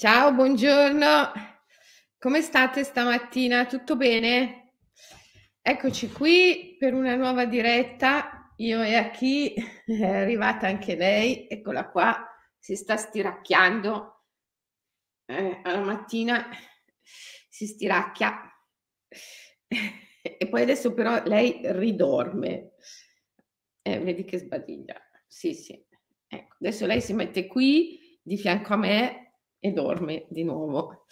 Ciao, 0.00 0.32
buongiorno. 0.32 1.32
Come 2.20 2.40
state 2.40 2.84
stamattina? 2.84 3.66
Tutto 3.66 3.96
bene? 3.96 4.74
Eccoci 5.60 6.12
qui 6.12 6.76
per 6.78 6.94
una 6.94 7.16
nuova 7.16 7.46
diretta. 7.46 8.52
Io 8.58 8.80
e 8.80 8.94
a 8.94 9.10
chi 9.10 9.54
è 9.84 10.04
arrivata 10.04 10.68
anche 10.68 10.94
lei. 10.94 11.48
Eccola 11.50 11.88
qua, 11.88 12.24
si 12.60 12.76
sta 12.76 12.96
stiracchiando. 12.96 14.22
Eh, 15.26 15.60
alla 15.64 15.80
mattina 15.82 16.46
si 17.48 17.66
stiracchia. 17.66 18.40
E 20.40 20.46
poi 20.48 20.62
adesso 20.62 20.92
però 20.94 21.20
lei 21.24 21.60
ridorme. 21.64 22.72
Eh, 23.82 23.98
vedi 24.00 24.24
che 24.24 24.38
sbadiglia. 24.38 24.94
Sì, 25.26 25.54
sì. 25.54 25.82
Ecco, 26.28 26.56
adesso 26.60 26.86
lei 26.86 27.00
si 27.00 27.12
mette 27.14 27.46
qui 27.46 28.20
di 28.22 28.36
fianco 28.36 28.74
a 28.74 28.76
me 28.76 29.27
e 29.60 29.72
dorme 29.72 30.26
di 30.28 30.44
nuovo. 30.44 31.04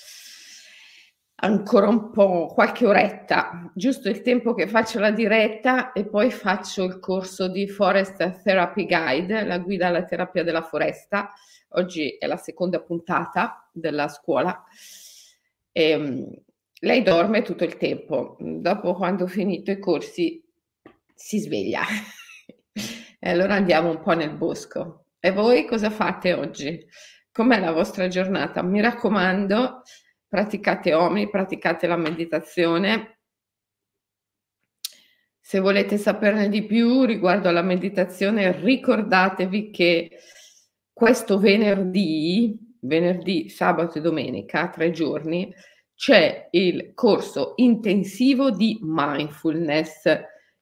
Ancora 1.38 1.88
un 1.88 2.10
po', 2.10 2.46
qualche 2.46 2.86
oretta, 2.86 3.70
giusto 3.74 4.08
il 4.08 4.22
tempo 4.22 4.54
che 4.54 4.66
faccio 4.66 4.98
la 4.98 5.10
diretta 5.10 5.92
e 5.92 6.06
poi 6.06 6.30
faccio 6.30 6.84
il 6.84 6.98
corso 6.98 7.48
di 7.48 7.68
Forest 7.68 8.42
Therapy 8.42 8.86
Guide, 8.86 9.44
la 9.44 9.58
guida 9.58 9.88
alla 9.88 10.04
terapia 10.04 10.42
della 10.42 10.62
foresta. 10.62 11.30
Oggi 11.70 12.16
è 12.16 12.26
la 12.26 12.38
seconda 12.38 12.80
puntata 12.80 13.68
della 13.70 14.08
scuola. 14.08 14.64
E, 15.70 15.90
ehm, 15.90 16.34
lei 16.80 17.02
dorme 17.02 17.42
tutto 17.42 17.64
il 17.64 17.76
tempo. 17.76 18.36
Dopo, 18.40 18.94
quando 18.94 19.24
ho 19.24 19.28
finito 19.28 19.70
i 19.70 19.78
corsi, 19.78 20.42
si 21.14 21.38
sveglia. 21.38 21.82
e 22.72 23.30
allora 23.30 23.54
andiamo 23.54 23.90
un 23.90 24.00
po' 24.00 24.14
nel 24.14 24.32
bosco. 24.32 25.04
E 25.20 25.32
voi 25.32 25.66
cosa 25.66 25.90
fate 25.90 26.32
oggi? 26.32 26.82
Com'è 27.36 27.60
la 27.60 27.70
vostra 27.70 28.08
giornata? 28.08 28.62
Mi 28.62 28.80
raccomando, 28.80 29.82
praticate 30.26 30.94
OMI, 30.94 31.28
praticate 31.28 31.86
la 31.86 31.98
meditazione. 31.98 33.18
Se 35.38 35.58
volete 35.58 35.98
saperne 35.98 36.48
di 36.48 36.64
più 36.64 37.04
riguardo 37.04 37.50
alla 37.50 37.60
meditazione, 37.60 38.58
ricordatevi 38.58 39.70
che 39.70 40.18
questo 40.90 41.38
venerdì, 41.38 42.58
venerdì, 42.80 43.50
sabato 43.50 43.98
e 43.98 44.00
domenica, 44.00 44.70
tre 44.70 44.90
giorni, 44.90 45.54
c'è 45.94 46.48
il 46.52 46.94
corso 46.94 47.52
intensivo 47.56 48.50
di 48.50 48.78
mindfulness, 48.80 50.04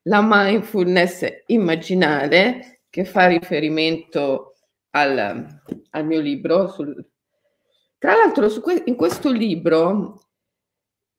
la 0.03 0.27
mindfulness 0.28 1.25
immaginale 1.47 2.81
che 2.91 3.05
fa 3.05 3.28
riferimento 3.28 4.53
al, 4.95 5.61
al 5.91 6.06
mio 6.06 6.20
libro. 6.20 6.69
Sul... 6.69 7.05
Tra 7.98 8.14
l'altro, 8.14 8.48
que- 8.61 8.83
in 8.87 8.97
questo 8.97 9.31
libro 9.31 10.20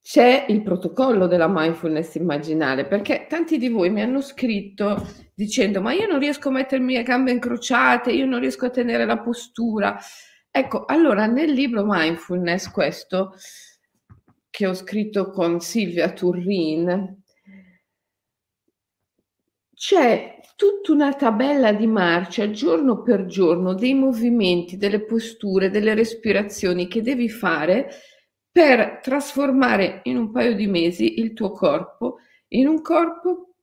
c'è 0.02 0.46
il 0.50 0.62
protocollo 0.62 1.26
della 1.26 1.48
mindfulness 1.50 2.16
immaginale, 2.16 2.86
perché 2.86 3.26
tanti 3.28 3.58
di 3.58 3.70
voi 3.70 3.90
mi 3.90 4.02
hanno 4.02 4.22
scritto 4.22 5.04
dicendo 5.34 5.82
ma 5.82 5.94
io 5.94 6.08
non 6.08 6.20
riesco 6.20 6.50
a 6.50 6.52
mettermi 6.52 6.96
a 6.98 7.02
gambe 7.02 7.32
incrociate, 7.32 8.12
io 8.12 8.26
non 8.26 8.40
riesco 8.40 8.66
a 8.66 8.70
tenere 8.70 9.06
la 9.06 9.20
postura. 9.20 9.98
Ecco, 10.52 10.86
allora 10.86 11.26
nel 11.26 11.52
libro 11.52 11.84
Mindfulness, 11.86 12.70
questo 12.72 13.34
che 14.50 14.68
ho 14.68 14.74
scritto 14.74 15.32
con 15.32 15.60
Silvia 15.60 16.14
Turrin, 16.14 17.24
c'è 19.74 20.35
tutta 20.56 20.92
una 20.92 21.14
tabella 21.14 21.74
di 21.74 21.88
marcia 21.88 22.50
giorno 22.50 23.02
per 23.02 23.26
giorno 23.26 23.74
dei 23.74 23.94
movimenti, 23.94 24.78
delle 24.78 25.04
posture, 25.04 25.70
delle 25.70 25.94
respirazioni 25.94 26.88
che 26.88 27.02
devi 27.02 27.30
fare 27.30 27.90
per 28.52 29.00
trasformare 29.02 30.00
in 30.04 30.18
un 30.18 30.32
paio 30.32 30.56
di 30.56 30.68
mesi 30.68 31.20
il 31.20 31.34
tuo 31.34 31.52
corpo 31.52 32.20
in 32.50 32.68
un 32.68 32.82
corpo 32.82 33.56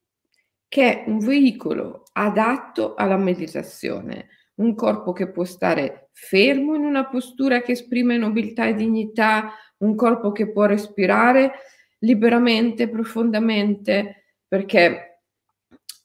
che 0.69 1.03
è 1.03 1.05
un 1.09 1.19
veicolo 1.19 2.05
adatto 2.13 2.95
alla 2.95 3.17
meditazione, 3.17 4.29
un 4.57 4.75
corpo 4.75 5.13
che 5.13 5.31
può 5.31 5.45
stare 5.45 6.11
fermo 6.13 6.75
in 6.75 6.85
una 6.85 7.07
postura 7.09 7.63
che 7.63 7.73
esprime 7.73 8.17
nobiltà 8.17 8.67
e 8.67 8.75
dignità, 8.75 9.53
un 9.79 9.95
corpo 9.95 10.33
che 10.33 10.51
può 10.51 10.65
respirare 10.65 11.53
liberamente, 12.01 12.89
profondamente, 12.89 14.25
perché 14.49 15.12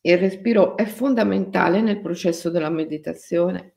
il 0.01 0.17
respiro 0.17 0.77
è 0.77 0.85
fondamentale 0.85 1.81
nel 1.81 2.01
processo 2.01 2.49
della 2.49 2.69
meditazione. 2.69 3.75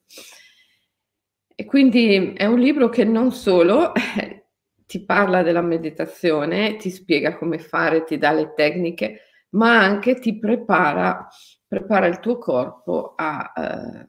E 1.55 1.65
quindi 1.65 2.33
è 2.33 2.47
un 2.47 2.59
libro 2.59 2.89
che 2.89 3.05
non 3.05 3.33
solo 3.33 3.93
eh, 3.95 4.47
ti 4.87 5.05
parla 5.05 5.43
della 5.43 5.61
meditazione, 5.61 6.77
ti 6.77 6.91
spiega 6.91 7.37
come 7.37 7.59
fare, 7.59 8.05
ti 8.05 8.17
dà 8.17 8.33
le 8.33 8.55
tecniche, 8.55 9.21
ma 9.51 9.79
anche 9.79 10.19
ti 10.19 10.39
prepara, 10.39 11.29
prepara 11.67 12.07
il 12.07 12.21
tuo 12.21 12.39
corpo 12.39 13.15
a, 13.17 13.53
eh, 13.57 14.07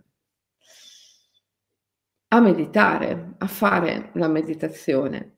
a 2.29 2.39
meditare, 2.39 3.33
a 3.37 3.47
fare 3.47 4.11
la 4.13 4.27
meditazione. 4.27 5.37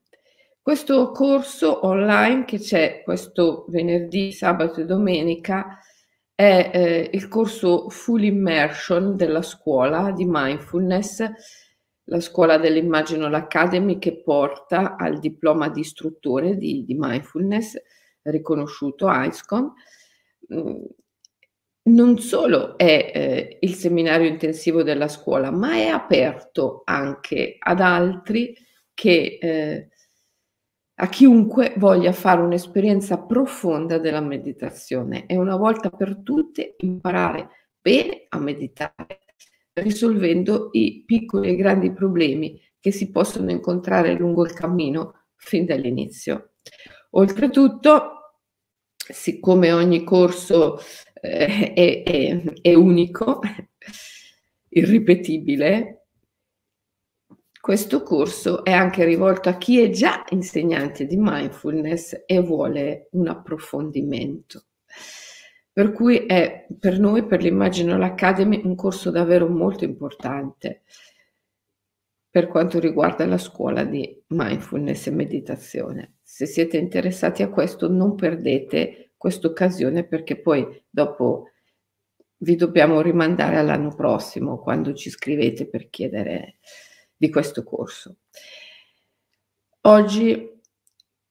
Questo 0.62 1.10
corso 1.10 1.84
online 1.84 2.44
che 2.44 2.58
c'è 2.58 3.02
questo 3.02 3.66
venerdì, 3.68 4.32
sabato 4.32 4.80
e 4.80 4.86
domenica 4.86 5.78
è 6.34 6.70
eh, 6.74 7.10
il 7.12 7.28
corso 7.28 7.88
Full 7.88 8.24
Immersion 8.24 9.16
della 9.16 9.42
scuola 9.42 10.10
di 10.10 10.24
mindfulness, 10.26 11.24
la 12.04 12.20
scuola 12.20 12.58
dell'Imaginal 12.58 13.34
Academy 13.34 13.98
che 13.98 14.20
porta 14.22 14.96
al 14.96 15.18
diploma 15.18 15.68
di 15.68 15.80
istruttore 15.80 16.56
di, 16.56 16.84
di 16.84 16.96
mindfulness 16.98 17.76
riconosciuto 18.22 19.08
ISCON. 19.08 19.72
Mm, 20.52 20.84
non 21.86 22.18
solo 22.18 22.78
è 22.78 23.12
eh, 23.14 23.58
il 23.60 23.74
seminario 23.74 24.26
intensivo 24.26 24.82
della 24.82 25.08
scuola, 25.08 25.50
ma 25.50 25.74
è 25.74 25.86
aperto 25.86 26.82
anche 26.84 27.56
ad 27.58 27.80
altri 27.80 28.56
che 28.94 29.38
eh, 29.40 29.88
a 30.96 31.08
chiunque 31.08 31.74
voglia 31.76 32.12
fare 32.12 32.40
un'esperienza 32.40 33.18
profonda 33.18 33.98
della 33.98 34.20
meditazione 34.20 35.26
e 35.26 35.36
una 35.36 35.56
volta 35.56 35.90
per 35.90 36.18
tutte 36.22 36.76
imparare 36.78 37.48
bene 37.80 38.26
a 38.28 38.38
meditare, 38.38 39.20
risolvendo 39.72 40.68
i 40.72 41.02
piccoli 41.04 41.48
e 41.48 41.56
grandi 41.56 41.92
problemi 41.92 42.60
che 42.78 42.92
si 42.92 43.10
possono 43.10 43.50
incontrare 43.50 44.14
lungo 44.14 44.44
il 44.44 44.52
cammino 44.52 45.24
fin 45.36 45.66
dall'inizio. 45.66 46.52
Oltretutto, 47.10 48.42
siccome 48.94 49.72
ogni 49.72 50.04
corso 50.04 50.78
eh, 51.20 51.72
è, 51.72 52.02
è, 52.02 52.42
è 52.60 52.74
unico, 52.74 53.40
irripetibile, 54.68 56.03
questo 57.64 58.02
corso 58.02 58.62
è 58.62 58.72
anche 58.72 59.06
rivolto 59.06 59.48
a 59.48 59.56
chi 59.56 59.80
è 59.80 59.88
già 59.88 60.22
insegnante 60.28 61.06
di 61.06 61.16
mindfulness 61.18 62.24
e 62.26 62.40
vuole 62.40 63.08
un 63.12 63.26
approfondimento. 63.26 64.66
Per 65.72 65.92
cui 65.92 66.26
è 66.26 66.66
per 66.78 67.00
noi, 67.00 67.24
per 67.24 67.40
l'Imaginal 67.40 68.02
Academy, 68.02 68.60
un 68.62 68.74
corso 68.74 69.10
davvero 69.10 69.48
molto 69.48 69.84
importante 69.84 70.82
per 72.28 72.48
quanto 72.48 72.78
riguarda 72.78 73.24
la 73.24 73.38
scuola 73.38 73.82
di 73.84 74.22
mindfulness 74.26 75.06
e 75.06 75.12
meditazione. 75.12 76.16
Se 76.20 76.44
siete 76.44 76.76
interessati 76.76 77.42
a 77.42 77.48
questo, 77.48 77.88
non 77.88 78.14
perdete 78.14 79.12
questa 79.16 79.46
occasione 79.46 80.06
perché 80.06 80.38
poi 80.38 80.66
dopo 80.90 81.48
vi 82.42 82.56
dobbiamo 82.56 83.00
rimandare 83.00 83.56
all'anno 83.56 83.94
prossimo 83.94 84.58
quando 84.58 84.92
ci 84.92 85.08
scrivete 85.08 85.66
per 85.66 85.88
chiedere 85.88 86.58
di 87.16 87.30
questo 87.30 87.62
corso. 87.62 88.16
Oggi 89.82 90.52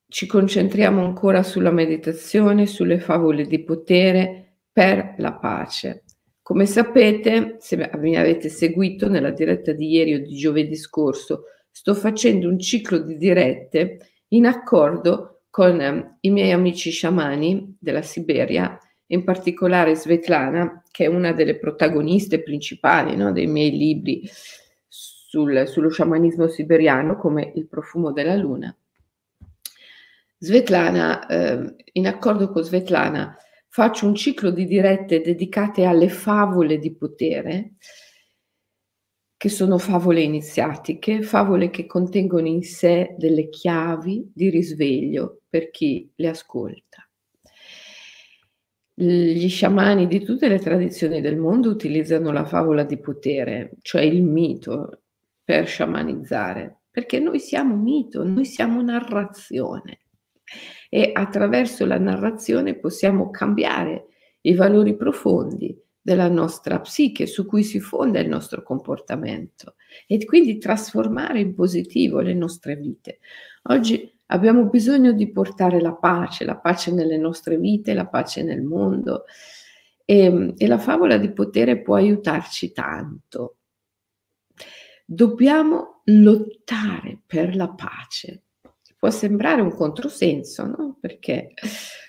ci 0.07 0.27
concentriamo 0.27 1.03
ancora 1.03 1.41
sulla 1.41 1.71
meditazione, 1.71 2.67
sulle 2.67 2.99
favole 2.99 3.45
di 3.45 3.63
potere 3.63 4.57
per 4.71 5.15
la 5.17 5.33
pace. 5.33 6.03
Come 6.41 6.65
sapete, 6.65 7.55
se 7.59 7.89
mi 7.97 8.15
avete 8.15 8.49
seguito 8.49 9.07
nella 9.07 9.31
diretta 9.31 9.71
di 9.71 9.89
ieri 9.89 10.13
o 10.13 10.19
di 10.19 10.35
giovedì 10.35 10.75
scorso, 10.75 11.45
sto 11.71 11.95
facendo 11.95 12.47
un 12.47 12.59
ciclo 12.59 12.99
di 12.99 13.17
dirette 13.17 14.11
in 14.29 14.45
accordo 14.45 15.43
con 15.49 15.79
eh, 15.79 16.17
i 16.21 16.29
miei 16.29 16.51
amici 16.51 16.91
sciamani 16.91 17.77
della 17.79 18.01
Siberia, 18.01 18.77
in 19.07 19.23
particolare 19.23 19.95
Svetlana, 19.95 20.83
che 20.91 21.05
è 21.05 21.07
una 21.07 21.31
delle 21.31 21.57
protagoniste 21.57 22.43
principali 22.43 23.15
no, 23.15 23.31
dei 23.31 23.47
miei 23.47 23.71
libri 23.71 24.29
sul, 25.33 25.67
sullo 25.67 25.89
sciamanismo 25.89 26.47
siberiano 26.47 27.15
come 27.15 27.53
il 27.55 27.67
profumo 27.67 28.11
della 28.11 28.35
luna. 28.35 28.75
Svetlana, 30.37 31.25
eh, 31.25 31.75
in 31.93 32.05
accordo 32.05 32.51
con 32.51 32.61
Svetlana, 32.61 33.35
faccio 33.67 34.05
un 34.05 34.13
ciclo 34.13 34.51
di 34.51 34.67
dirette 34.67 35.21
dedicate 35.21 35.85
alle 35.85 36.09
favole 36.09 36.77
di 36.77 36.93
potere 36.93 37.73
che 39.35 39.49
sono 39.49 39.79
favole 39.79 40.21
iniziatiche, 40.21 41.23
favole 41.23 41.71
che 41.71 41.87
contengono 41.87 42.45
in 42.45 42.61
sé 42.61 43.15
delle 43.17 43.49
chiavi 43.49 44.31
di 44.35 44.51
risveglio 44.51 45.41
per 45.49 45.71
chi 45.71 46.11
le 46.13 46.27
ascolta. 46.27 47.09
Gli 48.93 49.49
sciamani 49.49 50.05
di 50.05 50.23
tutte 50.23 50.47
le 50.47 50.59
tradizioni 50.59 51.21
del 51.21 51.37
mondo 51.37 51.71
utilizzano 51.71 52.31
la 52.31 52.45
favola 52.45 52.83
di 52.83 52.99
potere, 52.99 53.71
cioè 53.81 54.03
il 54.03 54.21
mito, 54.21 55.02
per 55.43 55.67
sciamanizzare, 55.67 56.83
perché 56.89 57.19
noi 57.19 57.39
siamo 57.39 57.75
mito, 57.75 58.23
noi 58.23 58.45
siamo 58.45 58.81
narrazione 58.81 59.99
e 60.89 61.11
attraverso 61.13 61.85
la 61.85 61.97
narrazione 61.97 62.75
possiamo 62.75 63.29
cambiare 63.29 64.07
i 64.41 64.53
valori 64.53 64.95
profondi 64.95 65.75
della 65.99 66.27
nostra 66.27 66.81
psiche 66.81 67.25
su 67.25 67.45
cui 67.45 67.63
si 67.63 67.79
fonda 67.79 68.19
il 68.19 68.27
nostro 68.27 68.61
comportamento 68.61 69.75
e 70.05 70.23
quindi 70.25 70.57
trasformare 70.57 71.39
in 71.39 71.53
positivo 71.53 72.19
le 72.19 72.33
nostre 72.33 72.75
vite. 72.75 73.19
Oggi 73.69 74.13
abbiamo 74.27 74.65
bisogno 74.65 75.13
di 75.13 75.31
portare 75.31 75.79
la 75.79 75.93
pace, 75.93 76.43
la 76.43 76.57
pace 76.57 76.91
nelle 76.91 77.17
nostre 77.17 77.57
vite, 77.57 77.93
la 77.93 78.07
pace 78.07 78.43
nel 78.43 78.61
mondo 78.61 79.23
e, 80.03 80.53
e 80.57 80.67
la 80.67 80.77
favola 80.77 81.17
di 81.17 81.31
potere 81.31 81.81
può 81.81 81.95
aiutarci 81.95 82.73
tanto. 82.73 83.59
Dobbiamo 85.05 86.01
lottare 86.05 87.19
per 87.25 87.55
la 87.55 87.69
pace. 87.69 88.43
Può 88.97 89.09
sembrare 89.09 89.61
un 89.61 89.73
controsenso, 89.75 90.65
no? 90.65 90.97
Perché 90.99 91.53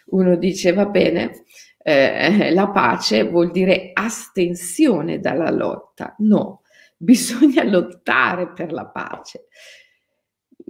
uno 0.06 0.36
dice 0.36 0.72
va 0.72 0.86
bene, 0.86 1.44
eh, 1.82 2.52
la 2.52 2.70
pace 2.70 3.28
vuol 3.28 3.50
dire 3.50 3.90
astensione 3.92 5.18
dalla 5.18 5.50
lotta. 5.50 6.14
No, 6.18 6.62
bisogna 6.96 7.62
lottare 7.68 8.52
per 8.52 8.72
la 8.72 8.86
pace. 8.86 9.46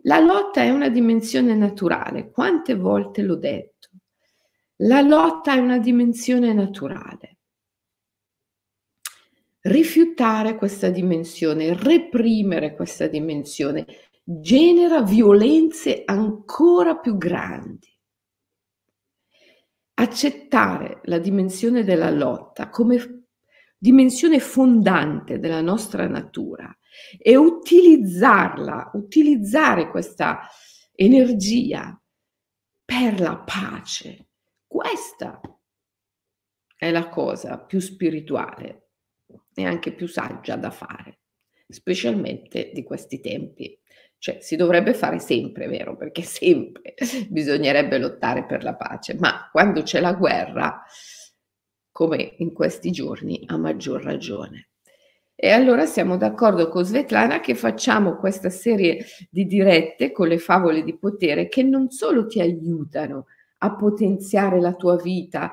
La 0.03 0.19
lotta 0.19 0.62
è 0.62 0.71
una 0.71 0.88
dimensione 0.88 1.55
naturale. 1.55 2.31
Quante 2.31 2.75
volte 2.75 3.23
l'ho 3.23 3.37
detto? 3.37 3.88
La 4.79 5.00
lotta 5.00 5.55
è 5.55 5.59
una 5.59 5.79
dimensione 5.79 6.53
naturale. 6.53 7.34
Rifiutare 9.66 10.56
questa 10.56 10.90
dimensione, 10.90 11.72
reprimere 11.75 12.75
questa 12.75 13.06
dimensione, 13.06 13.87
genera 14.22 15.00
violenze 15.00 16.02
ancora 16.05 16.99
più 16.99 17.16
grandi 17.16 17.88
accettare 19.94 21.00
la 21.05 21.19
dimensione 21.19 21.82
della 21.82 22.11
lotta 22.11 22.69
come 22.69 23.28
dimensione 23.78 24.38
fondante 24.38 25.38
della 25.38 25.62
nostra 25.62 26.06
natura 26.08 26.76
e 27.19 27.37
utilizzarla, 27.37 28.90
utilizzare 28.94 29.88
questa 29.88 30.40
energia 30.94 31.99
per 32.84 33.19
la 33.19 33.38
pace. 33.38 34.28
Questa 34.66 35.40
è 36.76 36.90
la 36.90 37.08
cosa 37.08 37.58
più 37.58 37.81
spirituale 37.81 38.84
e 39.55 39.67
anche 39.67 39.93
più 39.93 40.06
saggia 40.06 40.56
da 40.56 40.71
fare, 40.71 41.19
specialmente 41.69 42.71
di 42.73 42.83
questi 42.83 43.21
tempi. 43.21 43.79
Cioè, 44.19 44.39
si 44.41 44.56
dovrebbe 44.56 44.95
fare 44.95 45.19
sempre, 45.19 45.67
vero? 45.69 45.97
Perché 45.97 46.23
sempre 46.25 46.95
bisognerebbe 47.29 47.99
lottare 47.99 48.47
per 48.47 48.62
la 48.62 48.75
pace, 48.75 49.15
ma 49.19 49.49
quando 49.51 49.83
c'è 49.83 50.01
la 50.01 50.15
guerra, 50.15 50.83
come 51.93 52.35
in 52.39 52.53
questi 52.53 52.91
giorni, 52.91 53.43
a 53.47 53.56
maggior 53.56 54.03
ragione. 54.03 54.71
E 55.37 55.51
allora 55.51 55.85
siamo 55.85 56.17
d'accordo 56.17 56.69
con 56.69 56.85
Svetlana 56.85 57.41
che 57.41 57.55
facciamo 57.55 58.17
questa 58.17 58.50
serie 58.50 59.05
di 59.31 59.47
dirette 59.47 60.12
con 60.12 60.29
le 60.29 60.39
favole 60.39 60.83
di 60.83 60.97
potere 60.97 61.49
che 61.49 61.62
non 61.62 61.91
solo 61.91 62.27
ti 62.27 62.41
aiutano 62.41 63.27
a 63.59 63.75
potenziare 63.75 64.61
la 64.61 64.75
tua 64.75 64.97
vita, 64.97 65.53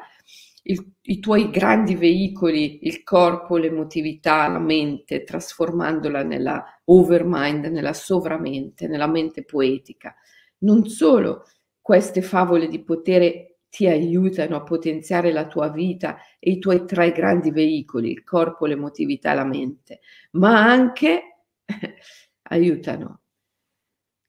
il, 0.63 0.93
i 1.03 1.19
tuoi 1.19 1.49
grandi 1.49 1.95
veicoli, 1.95 2.85
il 2.85 3.03
corpo, 3.03 3.57
l'emotività, 3.57 4.47
la 4.47 4.59
mente, 4.59 5.23
trasformandola 5.23 6.23
nella 6.23 6.63
overmind, 6.85 7.65
nella 7.65 7.93
sovramente, 7.93 8.87
nella 8.87 9.07
mente 9.07 9.43
poetica. 9.43 10.15
Non 10.59 10.87
solo 10.87 11.45
queste 11.81 12.21
favole 12.21 12.67
di 12.67 12.83
potere 12.83 13.59
ti 13.69 13.87
aiutano 13.87 14.57
a 14.57 14.63
potenziare 14.63 15.31
la 15.31 15.47
tua 15.47 15.69
vita 15.69 16.17
e 16.39 16.51
i 16.51 16.59
tuoi 16.59 16.85
tre 16.85 17.11
grandi 17.11 17.51
veicoli, 17.51 18.11
il 18.11 18.23
corpo, 18.23 18.65
l'emotività, 18.65 19.33
la 19.33 19.45
mente, 19.45 20.01
ma 20.31 20.63
anche 20.63 21.45
aiutano 22.49 23.21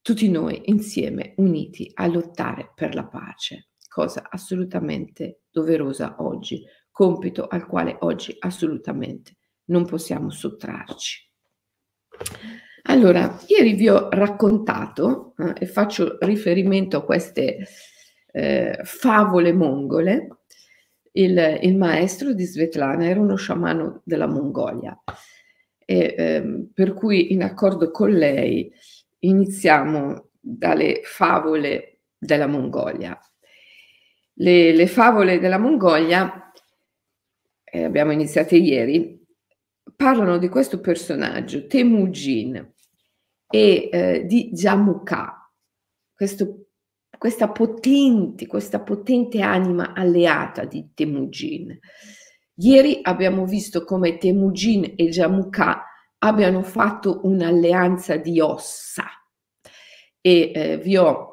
tutti 0.00 0.28
noi 0.30 0.62
insieme, 0.66 1.34
uniti, 1.36 1.90
a 1.94 2.06
lottare 2.06 2.72
per 2.74 2.94
la 2.94 3.06
pace 3.06 3.68
cosa 3.92 4.26
assolutamente 4.30 5.41
doverosa 5.52 6.16
oggi, 6.18 6.64
compito 6.90 7.46
al 7.46 7.66
quale 7.66 7.96
oggi 8.00 8.34
assolutamente 8.38 9.36
non 9.66 9.84
possiamo 9.86 10.30
sottrarci. 10.30 11.30
Allora, 12.84 13.38
ieri 13.46 13.74
vi 13.74 13.88
ho 13.88 14.08
raccontato 14.10 15.34
eh, 15.38 15.52
e 15.60 15.66
faccio 15.66 16.18
riferimento 16.20 16.96
a 16.96 17.04
queste 17.04 17.68
eh, 18.32 18.80
favole 18.82 19.52
mongole. 19.52 20.38
Il, 21.12 21.58
il, 21.62 21.76
maestro 21.76 22.32
di 22.32 22.44
Svetlana 22.44 23.06
era 23.06 23.20
uno 23.20 23.36
sciamano 23.36 24.00
della 24.04 24.26
Mongolia, 24.26 24.98
e, 25.84 26.14
eh, 26.16 26.66
per 26.72 26.94
cui 26.94 27.32
in 27.32 27.42
accordo 27.42 27.90
con 27.90 28.10
lei 28.10 28.72
iniziamo 29.20 30.30
dalle 30.40 31.02
favole 31.04 32.00
della 32.18 32.46
Mongolia 32.46 33.18
le, 34.34 34.72
le 34.72 34.86
favole 34.86 35.38
della 35.38 35.58
Mongolia, 35.58 36.52
eh, 37.64 37.84
abbiamo 37.84 38.12
iniziato 38.12 38.54
ieri, 38.54 39.20
parlano 39.96 40.38
di 40.38 40.48
questo 40.48 40.80
personaggio, 40.80 41.66
Temujin, 41.66 42.74
e 43.48 43.88
eh, 43.92 44.24
di 44.26 44.50
Jamukha, 44.52 45.50
questo, 46.14 46.68
questa, 47.18 47.50
potente, 47.50 48.46
questa 48.46 48.80
potente 48.80 49.42
anima 49.42 49.92
alleata 49.92 50.64
di 50.64 50.90
Temujin. 50.94 51.78
Ieri 52.56 53.00
abbiamo 53.02 53.44
visto 53.44 53.84
come 53.84 54.16
Temujin 54.16 54.94
e 54.96 55.08
Jamukha 55.08 55.84
abbiano 56.18 56.62
fatto 56.62 57.20
un'alleanza 57.24 58.16
di 58.16 58.40
ossa 58.40 59.04
e 60.20 60.52
eh, 60.54 60.78
vi 60.78 60.96
ho 60.96 61.31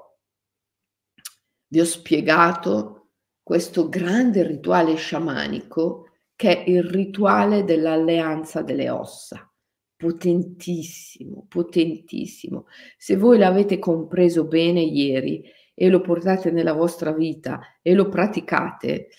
vi 1.69 1.79
ho 1.79 1.85
spiegato 1.85 3.07
questo 3.41 3.89
grande 3.89 4.45
rituale 4.45 4.95
sciamanico 4.95 6.09
che 6.35 6.63
è 6.63 6.69
il 6.69 6.83
rituale 6.83 7.63
dell'alleanza 7.63 8.61
delle 8.61 8.89
ossa. 8.89 9.51
Potentissimo, 9.95 11.45
potentissimo. 11.49 12.67
Se 12.97 13.17
voi 13.17 13.37
l'avete 13.37 13.79
compreso 13.79 14.45
bene 14.45 14.81
ieri 14.81 15.43
e 15.73 15.89
lo 15.89 15.99
portate 15.99 16.51
nella 16.51 16.73
vostra 16.73 17.11
vita 17.11 17.59
e 17.81 17.93
lo 17.93 18.07
praticate, 18.07 19.09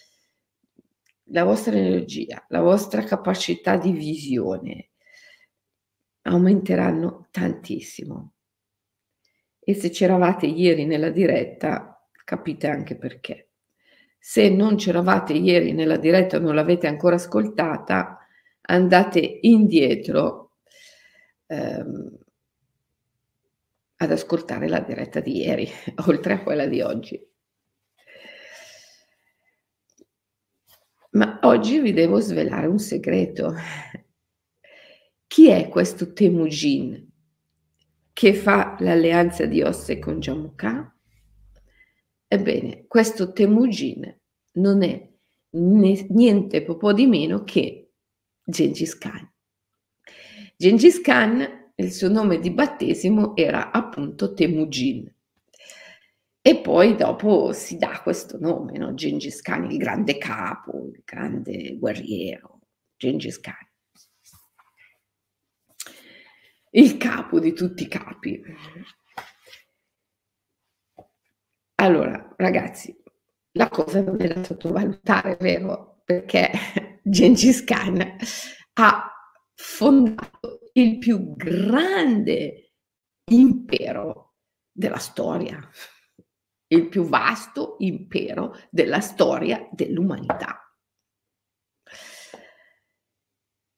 la 1.25 1.45
vostra 1.45 1.77
energia, 1.77 2.45
la 2.49 2.61
vostra 2.61 3.03
capacità 3.03 3.77
di 3.77 3.93
visione 3.93 4.91
aumenteranno 6.23 7.29
tantissimo. 7.31 8.33
E 9.59 9.75
se 9.75 9.91
c'eravate 9.91 10.47
ieri 10.47 10.87
nella 10.87 11.11
diretta, 11.11 12.00
capite 12.31 12.69
anche 12.69 12.95
perché. 12.95 13.49
Se 14.17 14.49
non 14.49 14.77
c'eravate 14.77 15.33
ieri 15.33 15.73
nella 15.73 15.97
diretta 15.97 16.37
o 16.37 16.41
non 16.41 16.55
l'avete 16.55 16.87
ancora 16.87 17.17
ascoltata, 17.17 18.19
andate 18.61 19.39
indietro 19.41 20.59
ehm, 21.47 22.19
ad 23.97 24.13
ascoltare 24.13 24.69
la 24.69 24.79
diretta 24.79 25.19
di 25.19 25.39
ieri, 25.39 25.69
oltre 26.07 26.35
a 26.35 26.43
quella 26.45 26.67
di 26.67 26.81
oggi. 26.81 27.21
Ma 31.11 31.41
oggi 31.43 31.81
vi 31.81 31.93
devo 31.93 32.21
svelare 32.21 32.69
un 32.69 32.79
segreto. 32.79 33.53
Chi 35.27 35.49
è 35.49 35.69
questo 35.69 36.13
Temujin 36.13 37.09
che 38.13 38.35
fa 38.35 38.77
l'alleanza 38.79 39.47
di 39.47 39.63
Osse 39.63 39.99
con 39.99 40.21
Jamukha? 40.21 40.95
Ebbene, 42.33 42.85
questo 42.87 43.33
Temujin 43.33 44.21
non 44.53 44.85
è 44.85 45.11
niente 45.51 46.63
po' 46.77 46.93
di 46.93 47.07
meno 47.07 47.43
che 47.43 47.91
Gengis 48.45 48.97
Khan. 48.97 49.29
Gengis 50.57 51.01
Khan, 51.01 51.73
il 51.75 51.91
suo 51.91 52.09
nome 52.09 52.39
di 52.39 52.53
battesimo 52.53 53.35
era 53.35 53.73
appunto 53.73 54.33
Temujin. 54.33 55.13
E 56.41 56.61
poi 56.61 56.95
dopo 56.95 57.53
si 57.53 57.77
dà 57.77 58.01
questo 58.01 58.39
nome, 58.39 58.79
no? 58.79 58.95
Gengis 58.95 59.41
Khan, 59.41 59.69
il 59.69 59.79
grande 59.79 60.17
capo, 60.17 60.87
il 60.87 61.03
grande 61.05 61.77
guerriero, 61.79 62.61
Gengis 62.97 63.41
Khan. 63.41 63.69
il 66.73 66.97
capo 66.97 67.41
di 67.41 67.53
tutti 67.53 67.83
i 67.83 67.89
capi. 67.89 68.41
Allora, 71.81 72.35
ragazzi, 72.37 72.95
la 73.53 73.71
cosa 73.71 74.03
non 74.03 74.21
è 74.21 74.29
da 74.29 74.45
sottovalutare, 74.45 75.39
vero? 75.41 76.03
Perché 76.05 76.51
Gengis 77.03 77.65
Khan 77.65 78.17
ha 78.75 79.11
fondato 79.55 80.59
il 80.75 80.99
più 80.99 81.35
grande 81.35 82.75
impero 83.31 84.35
della 84.71 84.99
storia, 84.99 85.59
il 86.67 86.87
più 86.89 87.05
vasto 87.05 87.77
impero 87.79 88.55
della 88.69 89.01
storia 89.01 89.67
dell'umanità. 89.73 90.63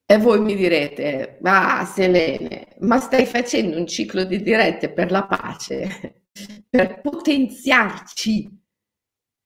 E 0.04 0.18
voi 0.18 0.40
mi 0.40 0.56
direte, 0.56 1.38
ah 1.40 1.84
Selene, 1.84 2.74
ma 2.80 2.98
stai 2.98 3.26
facendo 3.26 3.78
un 3.78 3.86
ciclo 3.86 4.24
di 4.24 4.42
dirette 4.42 4.92
per 4.92 5.12
la 5.12 5.24
pace, 5.24 6.21
per 6.68 7.00
potenziarci, 7.00 8.48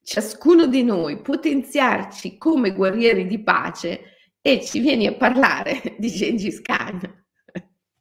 ciascuno 0.01 0.67
di 0.67 0.83
noi, 0.83 1.21
potenziarci 1.21 2.37
come 2.37 2.73
guerrieri 2.73 3.27
di 3.27 3.43
pace 3.43 4.15
e 4.41 4.63
ci 4.63 4.79
vieni 4.79 5.07
a 5.07 5.15
parlare 5.15 5.95
di 5.99 6.07
Gengis 6.09 6.61
Khan. 6.61 7.25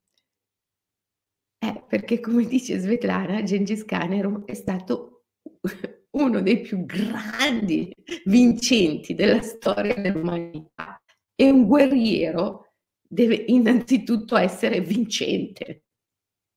Eh, 1.61 1.85
perché 1.88 2.21
come 2.21 2.47
dice 2.47 2.78
Svetlana, 2.78 3.43
Gengis 3.43 3.85
Khan 3.85 4.45
è 4.47 4.55
stato 4.55 5.25
uno 6.12 6.40
dei 6.40 6.61
più 6.61 6.85
grandi 6.85 7.93
vincenti 8.26 9.12
della 9.14 9.43
storia 9.43 9.97
dell'umanità 9.97 11.02
e 11.35 11.50
un 11.50 11.67
guerriero 11.67 12.75
deve 13.02 13.45
innanzitutto 13.49 14.37
essere 14.37 14.81
vincente. 14.81 15.88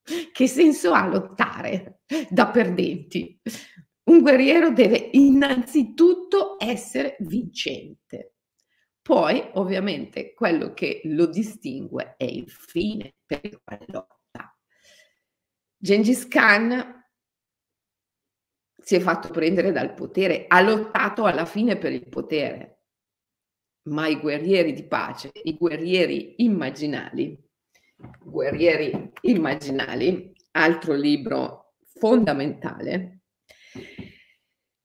Che 0.03 0.47
senso 0.47 0.93
ha 0.93 1.07
lottare 1.07 2.01
da 2.29 2.47
perdenti? 2.47 3.39
Un 4.03 4.21
guerriero 4.21 4.71
deve 4.71 5.09
innanzitutto 5.13 6.57
essere 6.59 7.17
vincente. 7.19 8.35
Poi, 9.01 9.49
ovviamente, 9.53 10.33
quello 10.33 10.73
che 10.73 11.01
lo 11.05 11.27
distingue 11.27 12.15
è 12.17 12.25
il 12.25 12.49
fine 12.49 13.15
per 13.25 13.41
il 13.43 13.59
quale 13.63 13.85
lotta. 13.87 14.57
Gengis 15.77 16.27
Khan 16.27 16.99
si 18.77 18.95
è 18.95 18.99
fatto 18.99 19.29
prendere 19.29 19.71
dal 19.71 19.93
potere, 19.93 20.45
ha 20.47 20.61
lottato 20.61 21.25
alla 21.25 21.45
fine 21.45 21.77
per 21.77 21.91
il 21.91 22.07
potere, 22.09 22.83
ma 23.89 24.07
i 24.07 24.19
guerrieri 24.19 24.73
di 24.73 24.85
pace, 24.85 25.31
i 25.43 25.55
guerrieri 25.55 26.43
immaginali, 26.43 27.37
guerrieri 28.23 29.11
immaginali, 29.21 30.33
altro 30.51 30.93
libro 30.93 31.75
fondamentale, 31.99 33.19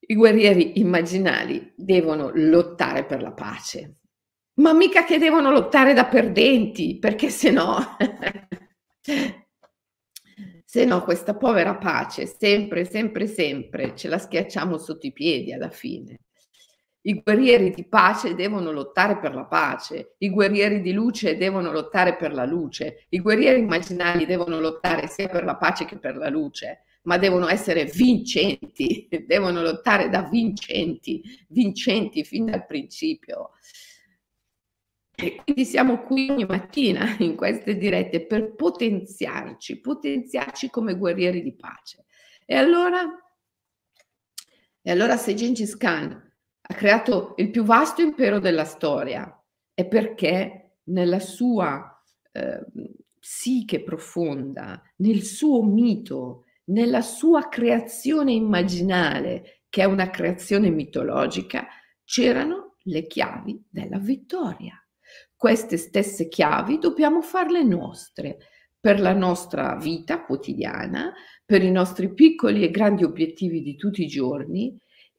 i 0.08 0.14
guerrieri 0.14 0.78
immaginali 0.78 1.73
devono 1.75 2.30
lottare 2.32 3.04
per 3.04 3.23
la 3.23 3.32
pace, 3.32 3.96
ma 4.54 4.73
mica 4.73 5.04
che 5.04 5.18
devono 5.18 5.50
lottare 5.50 5.94
da 5.94 6.06
perdenti, 6.06 6.99
perché 6.99 7.28
se 7.28 7.50
no, 7.50 7.96
se 10.64 10.85
no 10.85 11.02
questa 11.02 11.35
povera 11.35 11.76
pace 11.76 12.26
sempre, 12.26 12.85
sempre, 12.85 13.26
sempre 13.26 13.96
ce 13.96 14.08
la 14.08 14.18
schiacciamo 14.18 14.78
sotto 14.78 15.06
i 15.06 15.12
piedi 15.12 15.52
alla 15.52 15.70
fine. 15.70 16.20
I 17.07 17.23
guerrieri 17.23 17.71
di 17.71 17.87
pace 17.87 18.35
devono 18.35 18.73
lottare 18.73 19.19
per 19.19 19.33
la 19.33 19.45
pace, 19.45 20.17
i 20.19 20.29
guerrieri 20.29 20.81
di 20.81 20.93
luce 20.93 21.37
devono 21.37 21.71
lottare 21.71 22.17
per 22.17 22.33
la 22.33 22.45
luce, 22.45 23.07
i 23.11 23.21
guerrieri 23.21 23.61
immaginali 23.61 24.27
devono 24.27 24.59
lottare 24.59 25.07
sia 25.07 25.29
per 25.29 25.45
la 25.45 25.55
pace 25.57 25.85
che 25.85 25.99
per 25.99 26.17
la 26.17 26.29
luce, 26.29 26.83
ma 27.03 27.17
devono 27.17 27.47
essere 27.47 27.85
vincenti, 27.85 29.07
devono 29.25 29.63
lottare 29.63 30.09
da 30.09 30.23
vincenti, 30.23 31.23
vincenti 31.51 32.25
fin 32.25 32.47
dal 32.47 32.67
principio. 32.67 33.53
E 35.15 35.41
quindi 35.45 35.65
siamo 35.65 36.01
qui 36.01 36.29
ogni 36.29 36.45
mattina 36.45 37.15
in 37.21 37.37
queste 37.37 37.77
dirette 37.77 38.27
per 38.27 38.57
potenziarci, 38.57 39.81
potenziarci 39.81 40.71
come 40.71 40.97
guerrieri 40.97 41.41
di 41.41 41.55
pace. 41.55 42.05
E 42.45 42.57
allora, 42.57 43.05
e 44.83 44.91
allora 44.91 45.17
se 45.17 45.35
Gengis 45.35 45.77
Khan 45.77 46.25
ha 46.68 46.75
creato 46.75 47.35
il 47.37 47.50
più 47.50 47.62
vasto 47.62 48.02
impero 48.02 48.38
della 48.38 48.64
storia, 48.64 49.30
è 49.73 49.87
perché 49.87 50.78
nella 50.85 51.20
sua 51.20 52.02
eh, 52.32 52.64
psiche 53.18 53.82
profonda, 53.82 54.82
nel 54.96 55.23
suo 55.23 55.62
mito, 55.62 56.44
nella 56.66 57.02
sua 57.02 57.49
creazione 57.49 58.32
immaginale, 58.32 59.62
che 59.68 59.82
è 59.82 59.85
una 59.85 60.11
creazione 60.11 60.70
mitologica, 60.70 61.66
c'erano 62.04 62.76
le 62.85 63.06
chiavi 63.06 63.64
della 63.68 63.99
vittoria. 63.99 64.75
Queste 65.37 65.76
stesse 65.76 66.28
chiavi 66.28 66.78
dobbiamo 66.78 67.20
farle 67.20 67.62
nostre 67.62 68.38
per 68.80 69.00
la 69.00 69.12
nostra 69.12 69.76
vita 69.76 70.25
quotidiana, 70.25 71.12
per 71.44 71.62
i 71.62 71.70
nostri 71.70 72.12
piccoli 72.14 72.64
e 72.64 72.70
grandi 72.70 73.04
obiettivi 73.04 73.61
di 73.61 73.76
tutti 73.76 74.02
i 74.02 74.08
giorni 74.08 74.76